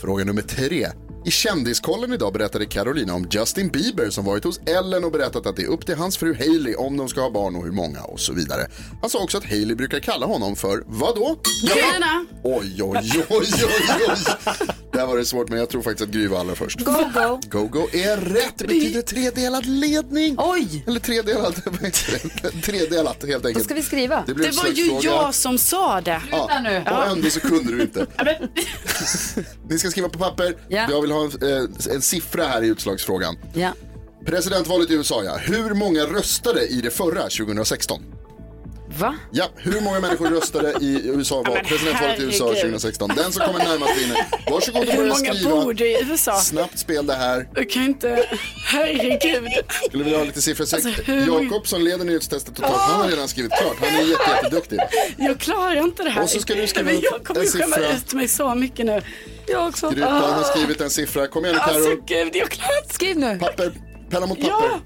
Fråga 0.00 0.24
nummer 0.24 0.42
tre. 0.42 0.88
I 1.24 1.30
Kändiskollen 1.30 2.12
idag 2.12 2.32
berättade 2.32 2.66
Carolina 2.66 3.14
om 3.14 3.28
Justin 3.30 3.68
Bieber 3.68 4.10
som 4.10 4.24
varit 4.24 4.44
hos 4.44 4.60
Ellen 4.66 5.04
och 5.04 5.12
berättat 5.12 5.46
att 5.46 5.56
det 5.56 5.62
är 5.62 5.66
upp 5.66 5.86
till 5.86 5.94
hans 5.94 6.16
fru 6.16 6.34
Hailey 6.34 6.74
om 6.74 6.96
de 6.96 7.08
ska 7.08 7.20
ha 7.20 7.30
barn 7.30 7.56
och 7.56 7.64
hur 7.64 7.72
många 7.72 8.00
och 8.02 8.20
så 8.20 8.32
vidare. 8.32 8.66
Han 9.00 9.10
sa 9.10 9.22
också 9.22 9.38
att 9.38 9.44
Hailey 9.44 9.76
brukar 9.76 10.00
kalla 10.00 10.26
honom 10.26 10.56
för 10.56 10.82
vad 10.86 11.14
då? 11.14 11.36
Carolina, 11.68 12.26
Oj, 12.44 12.82
oj, 12.82 13.24
oj, 13.28 13.48
oj, 13.62 14.04
oj. 14.08 14.16
Där 14.92 15.06
var 15.06 15.16
det 15.16 15.24
svårt, 15.24 15.48
men 15.48 15.58
jag 15.58 15.68
tror 15.68 15.82
faktiskt 15.82 16.08
att 16.08 16.14
Gry 16.14 16.26
var 16.26 16.40
allra 16.40 16.54
först. 16.54 16.80
Go, 16.80 16.92
go. 17.14 17.40
Go-go 17.50 17.88
är 17.92 18.16
rätt. 18.16 18.58
Det 18.58 18.66
betyder 18.66 19.02
tredelad 19.02 19.66
ledning. 19.66 20.34
Oj! 20.38 20.84
Eller 20.86 21.00
tredelad, 21.00 21.54
tredelat 22.62 23.24
helt 23.24 23.46
enkelt. 23.46 23.56
Vad 23.56 23.64
ska 23.64 23.74
vi 23.74 23.82
skriva? 23.82 24.24
Det, 24.26 24.34
blev 24.34 24.50
det 24.50 24.56
var 24.56 24.64
ju 24.66 24.70
utslagsfråga. 24.82 25.16
jag 25.16 25.34
som 25.34 25.58
sa 25.58 26.00
det. 26.00 26.22
Ja, 26.30 26.60
nu. 26.62 26.84
och 26.90 27.06
ändå 27.06 27.30
så 27.30 27.40
kunde 27.40 27.72
du 27.72 27.82
inte. 27.82 28.06
Ni 29.68 29.78
ska 29.78 29.90
skriva 29.90 30.08
på 30.08 30.18
papper. 30.18 30.56
Ja. 30.68 30.86
Jag 30.90 31.02
vill 31.02 31.11
ha 31.12 31.24
en, 31.24 31.30
eh, 31.88 31.94
en 31.94 32.02
siffra 32.02 32.44
här 32.46 32.62
i 32.62 32.66
utslagsfrågan. 32.66 33.36
Ja. 33.54 33.72
Presidentvalet 34.26 34.90
i 34.90 34.94
USA, 34.94 35.22
ja. 35.24 35.36
Hur 35.36 35.74
många 35.74 36.02
röstade 36.04 36.66
i 36.66 36.80
det 36.80 36.90
förra 36.90 37.22
2016? 37.28 38.02
Va? 38.98 39.14
Ja, 39.32 39.44
hur 39.56 39.80
många 39.80 40.00
människor 40.00 40.26
röstade 40.30 40.72
i 40.80 41.00
USA 41.04 41.42
men 41.46 41.64
presidentvalet 41.64 42.20
i 42.20 42.22
USA 42.22 42.44
herregud. 42.44 42.62
2016? 42.62 43.10
Den 43.16 43.32
som 43.32 43.46
kommer 43.46 43.58
närmast 43.58 43.96
vinner. 44.02 44.16
Varsågod 44.50 44.80
och 44.82 44.86
Hur 44.88 44.96
börja 44.96 45.14
många 45.14 45.34
skriva. 45.34 45.50
bor 45.64 45.74
det 45.74 45.86
i 45.88 46.02
USA? 46.10 46.40
Snabbt 46.40 46.78
spel 46.78 47.06
det 47.06 47.14
här. 47.14 47.48
Jag 47.54 47.70
kan 47.70 47.82
inte, 47.82 48.24
herregud. 48.66 49.48
Skulle 49.88 50.04
vilja 50.04 50.18
ha 50.18 50.24
lite 50.24 50.42
siffror. 50.42 50.62
Alltså, 50.74 50.88
hur 50.88 51.26
många- 51.26 51.42
Jakob 51.44 51.66
som 51.66 51.82
leder 51.82 52.04
nyhetstestet 52.04 52.54
totalt, 52.56 52.76
han 52.80 53.00
har 53.00 53.08
redan 53.08 53.28
skrivit 53.28 53.52
klart. 53.52 53.76
Han 53.80 53.88
är 53.88 54.10
jätte, 54.10 54.30
jätteduktig. 54.42 54.78
Jag 55.18 55.38
klarar 55.40 55.76
inte 55.76 56.02
det 56.02 56.10
här. 56.10 56.22
Och 56.22 56.30
så 56.30 56.40
ska 56.40 56.54
du 56.54 56.66
skriva 56.66 56.86
Men 56.86 56.96
upp 56.96 57.04
Jag 57.10 57.24
kommer 57.24 57.40
en 57.40 57.46
skämma 57.46 57.76
ut 57.96 58.12
mig 58.12 58.28
så 58.28 58.54
mycket 58.54 58.86
nu. 58.86 59.02
Jag 59.52 59.68
också. 59.68 59.90
Grytan 59.90 60.32
har 60.32 60.42
skrivit 60.42 60.80
en 60.80 60.90
siffra. 60.90 61.26
Kom 61.26 61.44
igen 61.44 61.54
nu 61.56 61.60
Alltså 61.62 61.90
Carro. 61.90 62.02
gud, 62.06 62.36
jag 62.36 62.50
klarar. 62.50 62.92
Skriv 62.92 63.16
nu. 63.18 63.38
Papper, 63.38 63.72
penna 64.10 64.26
mot 64.26 64.40
papper. 64.40 64.66
Ja. 64.68 64.80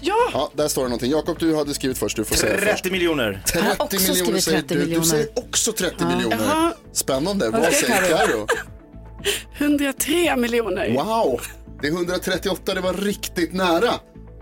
Ja. 0.00 0.16
Ja, 0.32 0.50
där 0.54 0.68
står 0.68 0.82
det 0.82 0.88
någonting. 0.88 1.10
Jakob, 1.10 1.36
du 1.38 1.56
hade 1.56 1.74
skrivit 1.74 1.98
först. 1.98 2.16
Du 2.16 2.24
får 2.24 2.34
säga 2.34 2.54
först. 2.58 2.66
30 2.82 2.90
miljoner. 2.90 3.42
30 3.46 3.58
har 3.68 3.84
också 3.84 3.96
miljoner 3.96 4.14
skrivit 4.24 4.44
säger 4.44 4.58
30 4.60 4.74
du. 4.74 4.80
miljoner. 4.80 5.00
Du 5.04 5.08
säger 5.10 5.28
också 5.38 5.72
30 5.72 6.04
miljoner. 6.04 6.38
Jaha. 6.48 6.72
Spännande. 6.92 7.50
Vad 7.50 7.60
Vad 7.60 7.72
säger? 7.72 8.16
Carro? 8.16 8.46
103 9.58 10.36
miljoner. 10.40 10.90
Wow! 10.94 11.40
Det 11.82 11.88
är 11.88 11.92
138, 11.92 12.74
det 12.74 12.80
var 12.80 12.92
riktigt 12.94 13.52
nära. 13.52 13.90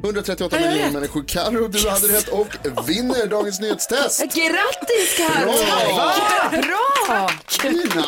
138 0.04 0.56
Har 0.56 0.60
jag 0.62 0.68
miljoner 0.70 0.86
rätt? 0.86 0.94
människor. 0.94 1.24
Carro, 1.28 1.68
du 1.68 1.88
hade 1.90 2.06
rätt 2.06 2.28
och 2.28 2.48
vinner 2.88 3.26
dagens 3.26 3.60
nyhetstest. 3.60 4.20
Grattis 4.20 5.16
Carro! 5.16 5.52
Bra! 6.62 6.62
Bra! 6.62 7.30
Fina! 7.48 8.04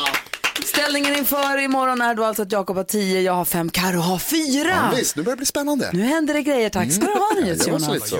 Ställningen 0.65 1.15
inför 1.15 1.59
imorgon 1.59 2.01
är 2.01 2.15
då 2.15 2.25
alltså 2.25 2.43
att 2.43 2.53
Jakob 2.53 2.77
har 2.77 2.85
10, 2.85 3.21
jag 3.21 3.33
har 3.33 3.45
5, 3.45 3.71
Carro 3.71 3.99
har 3.99 4.19
4. 4.19 4.69
Ja, 4.69 4.97
visst, 4.97 5.17
nu 5.17 5.23
börjar 5.23 5.37
det 5.37 5.41
bli 5.41 5.47
spännande. 5.47 5.91
Nu 5.93 6.03
händer 6.03 6.35
det 6.35 6.43
grejer, 6.43 6.71
tack 6.71 6.93
ska 6.93 7.07
du 7.07 7.13
ha 7.13 7.31
så 7.35 7.41
NyhetsJonas. 7.41 8.09
så. 8.09 8.17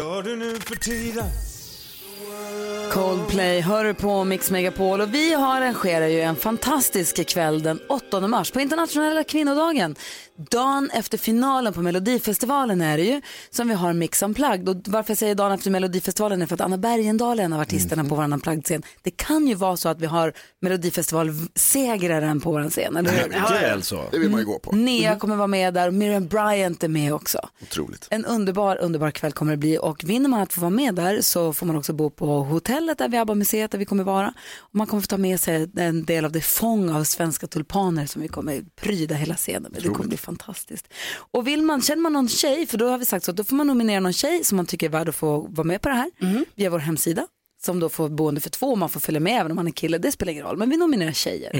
Coldplay 2.93 3.61
hör 3.61 3.85
du 3.85 3.95
på 3.95 4.25
Mix 4.25 4.51
Megapol 4.51 5.01
och 5.01 5.15
vi 5.15 5.35
har 5.35 5.61
arrangerar 5.61 6.07
ju 6.07 6.21
en 6.21 6.37
fantastisk 6.37 7.27
kväll 7.29 7.63
den 7.63 7.81
8 7.89 8.29
mars 8.29 8.51
på 8.51 8.61
internationella 8.61 9.25
kvinnodagen. 9.25 9.97
Dagen 10.37 10.91
efter 10.93 11.19
finalen 11.19 11.73
på 11.73 11.83
Melodifestivalen 11.83 12.81
är 12.81 12.97
det 12.97 13.05
ju 13.05 13.23
som 13.51 13.69
vi 13.69 13.75
har 13.75 13.93
Mix 13.93 14.23
Unplugged. 14.23 14.69
Och 14.69 14.77
varför 14.87 15.11
jag 15.11 15.19
säger 15.19 15.35
dagen 15.35 15.53
efter 15.53 15.71
Melodifestivalen 15.71 16.43
är 16.43 16.47
för 16.47 16.55
att 16.55 16.61
Anna 16.61 16.79
Bergendahl 16.79 17.41
är 17.41 17.45
en 17.45 17.53
av 17.53 17.61
artisterna 17.61 18.05
på 18.05 18.15
vår 18.15 18.23
Unplugged-scen. 18.23 18.83
Det 19.03 19.11
kan 19.11 19.47
ju 19.47 19.55
vara 19.55 19.77
så 19.77 19.89
att 19.89 20.01
vi 20.01 20.07
har 20.07 20.33
Melodifestivalsegraren 20.61 22.41
på 22.41 22.53
vår 22.53 22.71
scen, 22.71 22.97
eller 22.97 23.11
hur? 23.11 23.29
Det 23.29 23.67
är 23.67 23.73
alltså. 23.73 24.05
Det 24.11 24.19
vill 24.19 24.31
man 24.31 24.41
ju 24.41 24.47
gå 24.47 24.59
på. 24.59 24.73
Nea 24.73 25.17
kommer 25.17 25.37
vara 25.37 25.47
med 25.47 25.75
där 25.75 25.89
och 25.89 25.95
Miriam 25.95 26.27
Bryant 26.27 26.85
är 26.85 26.89
med 26.89 27.15
också. 27.15 27.49
Otroligt. 27.63 28.07
En 28.11 28.25
underbar, 28.25 28.77
underbar 28.77 29.11
kväll 29.11 29.33
kommer 29.33 29.53
det 29.53 29.59
bli 29.59 29.79
och 29.79 30.05
vinner 30.05 30.29
man 30.29 30.41
att 30.41 30.53
få 30.53 30.61
vara 30.61 30.71
med 30.71 30.95
där 30.95 31.21
så 31.21 31.53
får 31.53 31.67
man 31.67 31.77
också 31.77 31.93
bo 31.93 32.11
på 32.11 32.27
hotellet 32.43 32.99
där 32.99 33.09
vid 33.09 33.21
ABBA-museet 33.21 33.71
där 33.71 33.79
vi 33.79 33.85
kommer 33.85 34.05
vara. 34.05 34.35
Och 34.59 34.75
man 34.75 34.87
kommer 34.87 35.01
få 35.01 35.07
ta 35.07 35.17
med 35.17 35.41
sig 35.41 35.71
en 35.77 36.05
del 36.05 36.25
av 36.25 36.33
det 36.33 36.41
fång 36.41 36.91
av 36.91 37.05
svenska 37.05 37.47
tulpaner 37.47 38.07
som 38.07 38.23
vi 38.23 38.29
kommer 38.29 38.65
pryda 38.77 39.15
hela 39.15 39.35
scenen 39.35 39.63
med. 39.63 39.83
Det 39.83 39.89
kommer 39.89 40.09
bli 40.09 40.17
fantastiskt. 40.19 40.89
Och 41.33 41.47
vill 41.47 41.63
man, 41.63 41.83
känner 41.83 42.03
man 42.03 42.13
någon 42.13 42.29
tjej, 42.29 42.67
för 42.67 42.79
då 42.79 42.89
har 42.89 42.99
vi 42.99 43.05
sagt 43.05 43.25
så 43.25 43.31
att 43.31 43.37
då 43.37 43.45
får 43.45 43.57
man 43.57 43.67
nominera 43.67 44.01
någon 44.01 44.13
tjej 44.13 44.45
som 44.45 44.57
man 44.57 44.67
tycker 44.67 44.87
är 44.87 44.91
värd 44.91 45.09
att 45.09 45.15
få 45.15 45.41
vara 45.51 45.67
med 45.67 45.81
på 45.83 45.89
det 45.89 45.95
här 45.95 46.11
via 46.55 46.71
vår 46.71 46.79
hemsida 46.79 47.27
som 47.65 47.81
då 47.81 47.89
får 47.89 48.09
boende 48.09 48.41
för 48.41 48.51
två 48.51 48.67
och 48.67 48.79
man 48.79 48.89
får 48.89 49.01
följa 49.01 49.21
med 49.21 49.41
även 49.41 49.53
om 49.53 49.57
man 49.57 49.67
är 49.67 49.71
kille, 49.71 49.99
det 49.99 50.13
spelar 50.13 50.33
ingen 50.33 50.45
roll, 50.45 50.57
men 50.57 50.71
vi 50.71 50.77
nominerar 50.77 51.13
tjejer. 51.13 51.51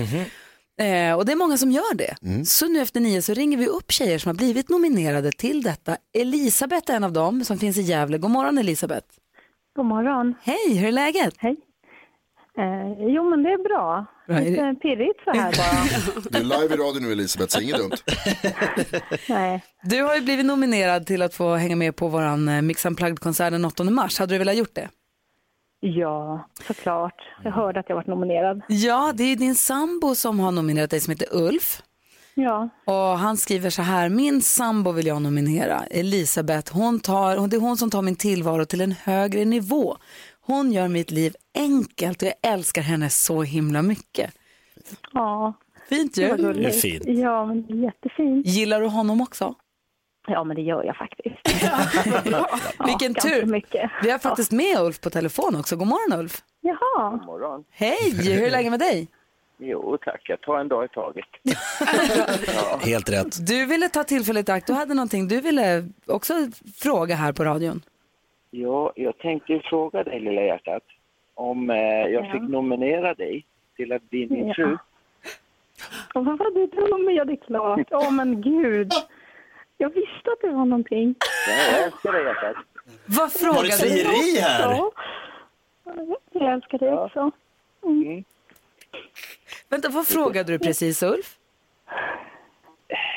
Eh, 0.81 1.13
och 1.17 1.27
det 1.27 1.33
är 1.33 1.37
många 1.37 1.59
som 1.59 1.71
gör 1.73 1.95
det. 1.95 2.15
Så 2.47 2.69
nu 2.69 2.81
efter 2.81 3.01
nio 3.01 3.23
så 3.23 3.35
ringer 3.35 3.59
vi 3.59 3.67
upp 3.67 3.93
tjejer 3.93 4.19
som 4.19 4.29
har 4.29 4.35
blivit 4.35 4.69
nominerade 4.69 5.33
till 5.33 5.63
detta. 5.63 5.97
Elisabeth 6.19 6.93
är 6.93 6.97
en 6.97 7.05
av 7.05 7.13
dem 7.13 7.45
som 7.45 7.59
finns 7.59 7.77
i 7.79 7.81
Gävle. 7.83 8.19
God 8.19 8.31
morgon 8.31 8.59
Elisabeth. 8.59 9.07
God 9.77 9.87
morgon. 9.87 10.35
Hej, 10.43 10.77
hur 10.79 10.89
är 10.89 10.93
läget? 10.93 11.35
Hej. 11.39 11.57
Eh, 12.59 13.07
jo, 13.15 13.31
men 13.31 13.43
det 13.43 13.49
är 13.49 13.69
bra. 13.69 14.07
Bra, 14.27 14.37
är 14.37 14.45
Lite 14.45 14.75
pirrigt 14.83 15.25
så 15.25 15.31
här 15.31 15.53
bara. 15.53 16.21
Du 16.31 16.39
är 16.39 16.61
live 16.61 16.75
i 16.75 16.77
radio 16.77 17.01
nu 17.01 17.13
Elisabeth, 17.13 17.53
så 17.57 17.61
inget 17.61 17.77
dumt. 17.77 17.91
Nej. 19.29 19.65
Du 19.83 20.03
har 20.03 20.15
ju 20.15 20.21
blivit 20.21 20.47
nominerad 20.47 21.07
till 21.07 21.23
att 21.23 21.35
få 21.35 21.55
hänga 21.55 21.77
med 21.77 21.97
på 21.97 22.09
våran 22.09 22.49
eh, 22.49 22.63
Mix 22.63 22.87
Unplugged-konsert 22.87 23.51
den 23.51 23.65
8 23.65 23.85
mars. 23.85 24.19
Hade 24.19 24.35
du 24.35 24.39
velat 24.39 24.57
gjort 24.57 24.75
det? 24.75 24.89
Ja, 25.81 26.49
såklart. 26.67 27.21
Jag 27.45 27.53
hörde 27.53 27.81
att 27.81 27.89
jag 27.89 27.97
varit 27.97 28.07
nominerad. 28.07 28.63
Ja, 28.69 29.13
det 29.15 29.25
är 29.25 29.37
din 29.37 29.55
sambo 29.55 30.15
som 30.15 30.41
har 30.41 30.53
nominerat 30.53 30.91
dig 30.91 31.01
som 31.01 31.11
heter 31.11 31.29
Ulf. 31.33 31.83
Ja. 32.35 32.69
Och 32.85 32.95
han 33.19 33.37
skriver 33.37 33.71
så 33.71 33.83
här, 33.83 34.09
min 34.09 34.43
sambo 34.43 34.93
vill 34.93 35.07
jag 35.07 35.23
nominera, 35.23 35.81
Elisabeth, 35.91 36.73
hon 36.77 37.01
tar, 37.01 37.49
det 37.49 37.57
är 37.57 37.61
hon 37.61 37.77
som 37.77 37.91
tar 37.91 38.03
min 38.03 38.17
tillvaro 38.17 38.65
till 38.65 38.81
en 38.81 38.93
högre 38.93 39.45
nivå. 39.45 39.97
Hon 40.41 40.73
gör 40.73 40.89
mitt 40.89 41.11
liv 41.11 41.35
enkelt 41.55 42.23
och 42.23 42.29
jag 42.29 42.53
älskar 42.53 42.83
henne 42.83 43.11
så 43.11 43.43
himla 43.43 43.83
mycket. 43.83 44.31
Ja. 45.13 45.53
Fint 45.89 46.15
Det 46.15 46.29
var 46.31 46.37
ju. 46.39 46.43
gulligt. 46.45 46.85
Ja, 47.07 47.47
men 47.47 47.67
det 47.67 47.73
är 47.73 47.77
jättefint. 47.77 48.47
Gillar 48.47 48.81
du 48.81 48.87
honom 48.87 49.21
också? 49.21 49.55
Ja, 50.27 50.45
men 50.45 50.57
det 50.57 50.63
gör 50.63 50.85
jag 50.85 50.97
faktiskt. 50.97 51.37
Vilken 52.87 53.13
ganska 53.13 53.29
tur. 53.29 53.47
mycket. 53.47 53.91
Vi 54.03 54.11
har 54.11 54.19
faktiskt 54.19 54.53
med 54.53 54.81
Ulf 54.81 55.01
på 55.01 55.11
telefon 55.11 55.57
också. 55.57 55.77
God 55.77 55.87
morgon 55.89 56.21
Ulf. 56.21 56.43
Jaha. 56.61 57.11
morgon. 57.27 57.65
Hej, 57.71 58.11
hur 58.35 58.43
är 58.43 58.51
läget 58.51 58.71
med 58.71 58.81
dig? 58.81 59.09
Jo 59.67 59.99
tack, 60.05 60.21
jag 60.29 60.41
tar 60.41 60.59
en 60.59 60.69
dag 60.69 60.85
i 60.85 60.89
taget. 60.89 61.25
Helt 62.85 63.11
rätt. 63.13 63.47
Du 63.47 63.67
ville 63.67 63.89
ta 63.89 64.05
tillfället 64.05 64.49
i 64.49 64.53
akt, 64.53 64.67
du 64.67 64.73
hade 64.73 64.95
någonting 64.95 65.29
du 65.29 65.41
ville 65.41 65.85
också 66.07 66.35
fråga 66.83 67.15
här 67.15 67.33
på 67.33 67.45
radion. 67.45 67.83
Ja, 68.51 68.93
jag 68.97 69.19
tänkte 69.19 69.61
fråga 69.65 70.05
dig 70.05 70.21
lilla 70.21 70.43
hjärtat 70.43 70.83
om 71.35 71.71
eh, 71.71 71.77
jag 71.77 72.25
Ja. 72.27 72.33
fick 72.33 72.43
nominera 72.43 73.15
dig 73.15 73.47
till 73.77 73.93
att 73.93 74.11
bli 74.11 74.27
min 74.31 74.49
Ja. 74.49 74.55
fru. 74.55 74.77
Vad 76.15 76.25
var 76.25 76.51
du 76.55 76.67
dum? 76.67 77.15
Ja, 77.15 77.25
det 77.25 77.33
är 77.33 77.47
klart. 77.47 77.89
Åh, 77.91 78.11
men 78.13 78.43
gud. 78.43 78.93
Jag 79.79 79.89
visste 79.89 80.31
att 80.33 80.41
det 80.41 80.49
var 80.49 80.65
någonting. 80.65 81.15
Ja, 81.49 81.53
jag 81.77 81.85
älskar 81.85 82.13
dig 82.13 82.25
hjärtat. 82.25 82.57
Vad 83.07 83.33
frågade 83.33 83.59
Var 83.59 83.63
det 83.69 83.73
frieri 83.73 84.41
här? 84.41 84.71
Ja. 84.71 84.91
Jag 86.33 86.53
älskar 86.55 86.79
dig 86.79 86.93
också. 86.93 87.31
Mm. 87.85 88.25
Vänta, 89.75 89.89
vad 89.89 90.07
frågade 90.07 90.53
du 90.53 90.59
precis 90.59 91.03
Ulf? 91.03 91.37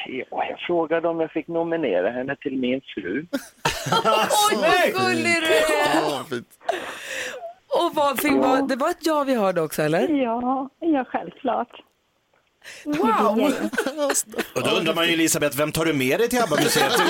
Ja, 0.08 0.46
jag 0.50 0.60
frågade 0.60 1.08
om 1.08 1.20
jag 1.20 1.32
fick 1.32 1.48
nominera 1.48 2.12
henne 2.12 2.36
till 2.36 2.58
min 2.58 2.82
fru. 2.96 3.26
Oj, 4.52 4.58
vad 4.62 5.04
gullig 5.04 5.36
du 5.42 5.48
är! 5.48 5.94
Ja. 6.04 6.24
Och 7.68 7.96
vad, 7.96 8.20
fick, 8.20 8.34
vad, 8.34 8.70
det 8.70 8.76
var 8.76 8.90
ett 8.90 8.98
ja 9.00 9.24
vi 9.24 9.36
hörde 9.36 9.62
också 9.62 9.82
eller? 9.82 10.08
Ja, 10.08 10.70
ja, 10.80 11.06
självklart. 11.08 11.82
Wow! 12.86 13.52
Och 14.56 14.64
då 14.64 14.70
undrar 14.70 14.94
man 14.96 15.08
ju 15.08 15.14
Elisabeth, 15.14 15.58
vem 15.58 15.72
tar 15.72 15.86
du 15.86 15.94
med 15.94 16.20
dig 16.20 16.30
till 16.30 16.42
ABBA-museet? 16.42 16.94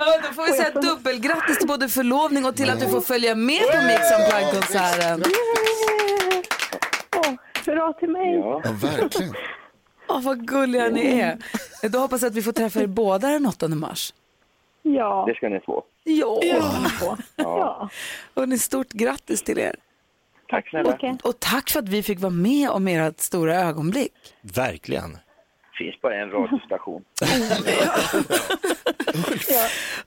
Ja, 0.00 0.20
då 0.22 0.34
får 0.34 0.46
vi 0.46 0.52
säga 0.52 0.70
dubbelgrattis 0.70 1.58
till 1.58 1.68
både 1.68 1.88
förlovning 1.88 2.44
och 2.44 2.56
till 2.56 2.70
att 2.70 2.80
du 2.80 2.88
får 2.88 3.00
följa 3.00 3.34
med 3.34 3.62
på 3.62 3.82
Mix 3.86 4.00
Unplugged-konserten. 4.18 5.22
Bra 7.64 7.92
till 7.92 8.08
mig. 8.08 8.34
Ja. 8.34 8.60
Ja, 8.64 8.72
verkligen. 8.72 9.34
Åh, 10.08 10.22
vad 10.22 10.46
gulliga 10.48 10.88
ni 10.88 11.20
är. 11.20 11.38
Då 11.88 11.98
hoppas 11.98 12.22
jag 12.22 12.30
att 12.30 12.36
vi 12.36 12.42
får 12.42 12.52
träffa 12.52 12.80
er 12.80 12.86
båda 12.86 13.28
den 13.28 13.46
8 13.46 13.68
mars. 13.68 14.14
Ja. 14.82 15.24
Det 15.28 15.34
ska 15.34 15.48
ni 15.48 15.60
få. 15.60 15.82
Ja. 16.04 16.40
Ja. 16.42 17.16
Ja. 17.36 17.88
Och 18.34 18.48
ni 18.48 18.58
stort 18.58 18.88
grattis 18.88 19.42
till 19.42 19.58
er. 19.58 19.74
Tack 20.48 20.68
snälla. 20.68 20.94
Och, 20.94 21.28
och 21.28 21.40
tack 21.40 21.70
för 21.70 21.78
att 21.78 21.88
vi 21.88 22.02
fick 22.02 22.20
vara 22.20 22.30
med 22.30 22.70
om 22.70 22.88
ert 22.88 23.20
stora 23.20 23.54
ögonblick. 23.54 24.12
Verkligen. 24.40 25.18
finns 25.78 26.00
bara 26.00 26.14
en 26.22 26.30
radiostation. 26.30 27.04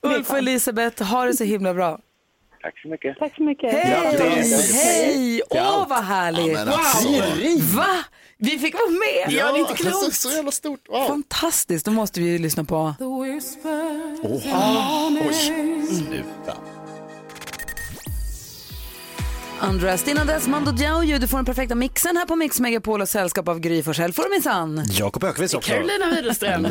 Ulf 0.00 0.30
och 0.30 0.38
Elisabeth, 0.38 1.02
ha 1.02 1.24
det 1.24 1.34
så 1.34 1.44
himla 1.44 1.74
bra. 1.74 1.98
Tack 2.62 2.78
så 2.82 2.88
mycket. 2.88 3.18
Tack 3.18 3.36
så 3.36 3.42
mycket. 3.42 3.72
Hej! 3.72 4.16
Grattis. 4.16 4.72
Hej! 4.84 5.42
Åh, 5.50 5.88
vad 5.88 6.04
härligt! 6.04 6.46
Ja, 6.46 6.52
men 6.64 6.68
alltså. 6.68 7.08
Va? 7.76 8.04
Vi 8.38 8.58
fick 8.58 8.74
vara 8.74 8.90
med! 8.90 9.38
Ja, 9.38 9.52
det 9.52 9.58
är 9.58 9.60
inte 9.60 9.74
klokt. 9.74 9.94
alltså, 9.94 10.28
så 10.28 10.36
jävla 10.36 10.50
stort. 10.50 10.88
Wow. 10.88 11.06
Fantastiskt, 11.06 11.84
då 11.84 11.90
måste 11.90 12.20
vi 12.20 12.26
ju 12.26 12.38
lyssna 12.38 12.64
på... 12.64 12.94
Åh, 13.00 13.20
Oj, 13.20 13.40
sluta. 15.90 16.56
Andrest. 19.60 20.08
Innan 20.08 20.26
dess, 20.26 20.46
Mando 20.46 20.72
Diao, 20.72 21.18
du 21.18 21.28
får 21.28 21.36
den 21.38 21.44
perfekta 21.44 21.74
mixen 21.74 22.16
här 22.16 22.26
på 22.26 22.36
Mix 22.36 22.60
Megapol 22.60 23.00
och 23.00 23.08
sällskap 23.08 23.48
av 23.48 23.60
Gry 23.60 23.82
Forssell 23.82 24.12
får 24.12 24.22
du 24.22 24.30
minsann. 24.30 24.84
Jakob 24.90 25.24
Ökvist 25.24 25.54
också. 25.54 25.70
Carolina 25.70 26.10
Widerström. 26.10 26.64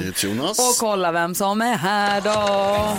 Och 0.49 0.75
kolla 0.80 1.12
vem 1.12 1.36
som 1.36 1.62
är 1.62 1.75
här 1.75 2.21
då. 2.21 2.97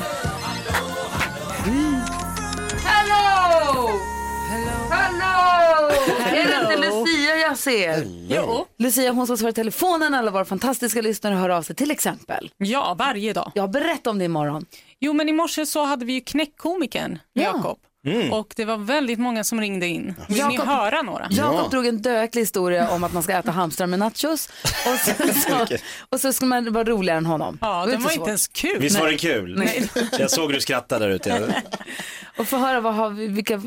Är 6.26 6.48
det 6.48 6.62
inte 6.74 6.76
Lucia 6.88 7.36
jag 7.36 7.58
ser? 7.58 8.04
Jo. 8.28 8.66
Lucia 8.78 9.12
hon 9.12 9.26
som 9.26 9.36
svarar 9.38 9.50
i 9.50 9.54
telefonen, 9.54 10.14
alla 10.14 10.30
våra 10.30 10.44
fantastiska 10.44 11.02
lyssnare 11.02 11.34
hör 11.34 11.48
av 11.48 11.62
sig 11.62 11.76
till 11.76 11.90
exempel. 11.90 12.50
Ja, 12.56 12.94
varje 12.98 13.32
dag. 13.32 13.52
Ja, 13.54 13.66
berätta 13.66 14.10
om 14.10 14.18
det 14.18 14.24
imorgon. 14.24 14.66
Jo, 15.00 15.12
men 15.12 15.28
i 15.28 15.32
morse 15.32 15.66
så 15.66 15.84
hade 15.84 16.04
vi 16.04 16.12
ju 16.12 16.20
knäckkomikern 16.20 17.18
Ja. 17.32 17.42
Jakob. 17.42 17.78
Mm. 18.06 18.32
Och 18.32 18.52
det 18.56 18.64
var 18.64 18.76
väldigt 18.76 19.18
många 19.18 19.44
som 19.44 19.60
ringde 19.60 19.86
in. 19.86 20.14
Vill 20.28 20.36
ni 20.46 20.54
Jakob- 20.56 20.66
höra 20.66 21.02
några? 21.02 21.26
Jakob 21.30 21.70
drog 21.70 21.86
en 21.86 22.02
döklig 22.02 22.42
historia 22.42 22.88
om 22.90 23.04
att 23.04 23.12
man 23.12 23.22
ska 23.22 23.32
äta 23.32 23.50
hamstrar 23.50 23.86
med 23.86 23.98
nachos 23.98 24.48
och 24.66 24.98
så, 24.98 25.12
så, 25.48 25.66
och 26.08 26.20
så 26.20 26.32
skulle 26.32 26.48
man 26.48 26.72
vara 26.72 26.84
roligare 26.84 27.18
än 27.18 27.26
honom. 27.26 27.58
Ja, 27.60 27.84
Det 27.86 27.92
den 27.92 28.02
var 28.02 28.12
inte 28.12 28.28
ens 28.28 28.48
kul. 28.48 28.78
Visst 28.80 28.98
var 29.00 29.06
den 29.06 29.18
kul? 29.18 29.58
Nej. 29.58 29.88
Jag 30.18 30.30
såg 30.30 30.46
hur 30.46 30.54
du 30.54 30.60
skrattade 30.60 31.04
där 31.06 31.12
ute. 31.14 31.62
Och 32.42 32.48
få 32.48 32.56
höra, 32.56 32.80
vad 32.80 32.94
har 32.94 33.10
vi, 33.10 33.26
vilka, 33.28 33.60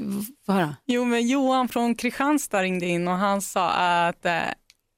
få 0.46 0.52
höra. 0.52 0.76
Jo, 0.86 1.06
men 1.06 1.28
Johan 1.28 1.68
från 1.68 1.96
Kristianstad 1.96 2.62
ringde 2.62 2.86
in 2.86 3.08
och 3.08 3.14
han 3.14 3.42
sa 3.42 3.70
att 3.70 4.26
eh, 4.26 4.40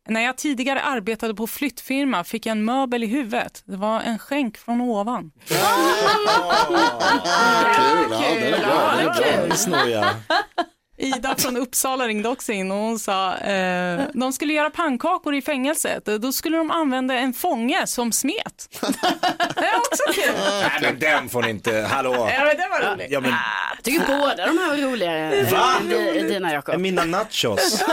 när 0.09 0.21
jag 0.21 0.37
tidigare 0.37 0.81
arbetade 0.81 1.35
på 1.35 1.47
flyttfirma 1.47 2.23
fick 2.23 2.45
jag 2.45 2.51
en 2.51 2.65
möbel 2.65 3.03
i 3.03 3.07
huvudet. 3.07 3.63
Det 3.65 3.77
var 3.77 4.01
en 4.01 4.19
skänk 4.19 4.57
från 4.57 4.81
ovan. 4.81 5.31
Kul, 5.47 5.57
ja, 8.11 8.19
det 8.19 8.49
är 8.49 8.59
bra. 8.59 8.95
Det 8.95 9.29
är 9.29 9.47
bra. 9.47 9.55
Snoja. 9.55 10.15
Ida 10.99 11.35
från 11.37 11.57
Uppsala 11.57 12.07
ringde 12.07 12.29
också 12.29 12.51
in 12.51 12.71
och 12.71 12.77
hon 12.77 12.99
sa 12.99 13.35
eh, 13.37 14.01
de 14.13 14.33
skulle 14.33 14.53
göra 14.53 14.69
pannkakor 14.69 15.35
i 15.35 15.41
fängelset. 15.41 16.05
Då 16.05 16.31
skulle 16.31 16.57
de 16.57 16.71
använda 16.71 17.13
en 17.13 17.33
fånge 17.33 17.87
som 17.87 18.11
smet. 18.11 18.69
det 19.55 19.65
är 19.65 19.77
också 19.77 20.03
kul. 20.13 20.33
Nej 20.61 20.79
men 20.81 20.99
den 20.99 21.29
får 21.29 21.41
ni 21.41 21.49
inte, 21.49 21.87
hallå. 21.91 22.13
Ja, 22.13 22.45
men 22.45 22.57
det 22.57 22.67
var 22.69 22.93
roligt. 22.95 23.07
Ja, 23.09 23.19
men, 23.19 23.29
Jag 23.75 23.83
tycker 23.83 24.05
båda 24.19 24.35
de 24.47 24.57
här 24.57 24.69
var 24.69 24.77
roligare 24.77 25.43
Va? 25.43 25.73
di- 25.89 26.21
dina 26.21 26.53
Jakob. 26.53 26.79
mina 26.79 27.03
nachos. 27.05 27.83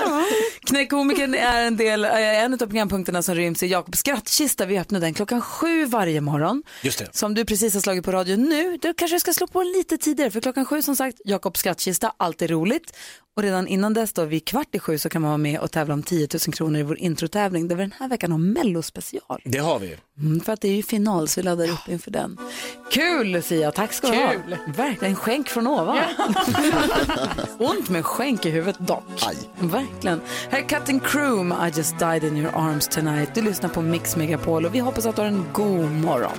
Knäckkomikern 0.66 1.34
är 1.34 1.62
en, 1.62 1.76
del, 1.76 2.04
eh, 2.04 2.18
en 2.44 2.52
av 2.54 2.58
programpunkterna 2.58 3.22
som 3.22 3.34
ryms 3.34 3.62
i 3.62 3.66
Jakobs 3.66 3.98
skrattkista. 3.98 4.66
Vi 4.66 4.78
öppnar 4.78 5.00
den 5.00 5.14
klockan 5.14 5.40
sju 5.40 5.84
varje 5.84 6.20
morgon. 6.20 6.62
Just 6.82 6.98
det. 6.98 7.08
Som 7.16 7.34
du 7.34 7.44
precis 7.44 7.74
har 7.74 7.80
slagit 7.80 8.04
på 8.04 8.12
radio 8.12 8.36
nu, 8.36 8.76
då 8.82 8.94
kanske 8.94 9.14
jag 9.14 9.20
ska 9.20 9.32
slå 9.32 9.46
på 9.46 9.62
lite 9.62 9.98
tidigare. 9.98 10.30
För 10.30 10.40
klockan 10.40 10.64
sju 10.66 10.82
som 10.82 10.96
sagt, 10.96 11.16
Jakobs 11.24 11.60
skrattkista, 11.60 12.12
alltid 12.16 12.50
roligt. 12.50 12.93
Och 13.36 13.42
redan 13.42 13.68
innan 13.68 13.94
dess 13.94 14.12
då, 14.12 14.24
vid 14.24 14.44
kvart 14.44 14.74
i 14.74 14.78
sju 14.78 14.98
så 14.98 15.08
kan 15.08 15.22
man 15.22 15.28
vara 15.28 15.38
med 15.38 15.60
och 15.60 15.70
tävla 15.70 15.94
om 15.94 16.02
10 16.02 16.28
000 16.46 16.54
kronor 16.54 16.80
i 16.80 16.82
vår 16.82 16.98
introtävling 16.98 17.68
där 17.68 17.76
vi 17.76 17.82
den 17.82 17.94
här 17.98 18.08
veckan 18.08 18.30
har 18.32 18.38
mellospecial. 18.38 19.42
Det 19.44 19.58
har 19.58 19.78
vi. 19.78 19.96
Mm, 20.18 20.40
för 20.40 20.52
att 20.52 20.60
det 20.60 20.68
är 20.68 20.72
ju 20.74 20.82
final 20.82 21.28
så 21.28 21.40
vi 21.40 21.44
laddar 21.44 21.64
upp 21.64 21.88
inför 21.88 22.10
den. 22.10 22.38
Kul 22.90 23.26
Lucia, 23.26 23.70
tack 23.70 23.92
ska 23.92 24.10
du 24.10 24.16
ha. 24.16 24.30
Kul. 24.32 24.58
Verkligen 24.76 25.16
skänk 25.16 25.48
från 25.48 25.66
ovan. 25.66 25.98
Ont 27.58 27.88
med 27.88 28.04
skänk 28.04 28.46
i 28.46 28.50
huvudet 28.50 28.86
dock. 28.86 29.04
Verkligen. 29.58 30.20
Här 30.50 30.58
är 30.58 30.98
Crew 30.98 31.44
med 31.44 31.68
I 31.68 31.76
just 31.76 31.98
died 31.98 32.24
in 32.24 32.36
your 32.36 32.52
arms 32.56 32.88
tonight. 32.88 33.34
Du 33.34 33.42
lyssnar 33.42 33.68
på 33.68 33.82
Mix 33.82 34.16
Megapol 34.16 34.64
och 34.64 34.74
vi 34.74 34.78
hoppas 34.78 35.06
att 35.06 35.16
du 35.16 35.22
har 35.22 35.28
en 35.28 35.44
god 35.52 35.90
morgon. 35.90 36.38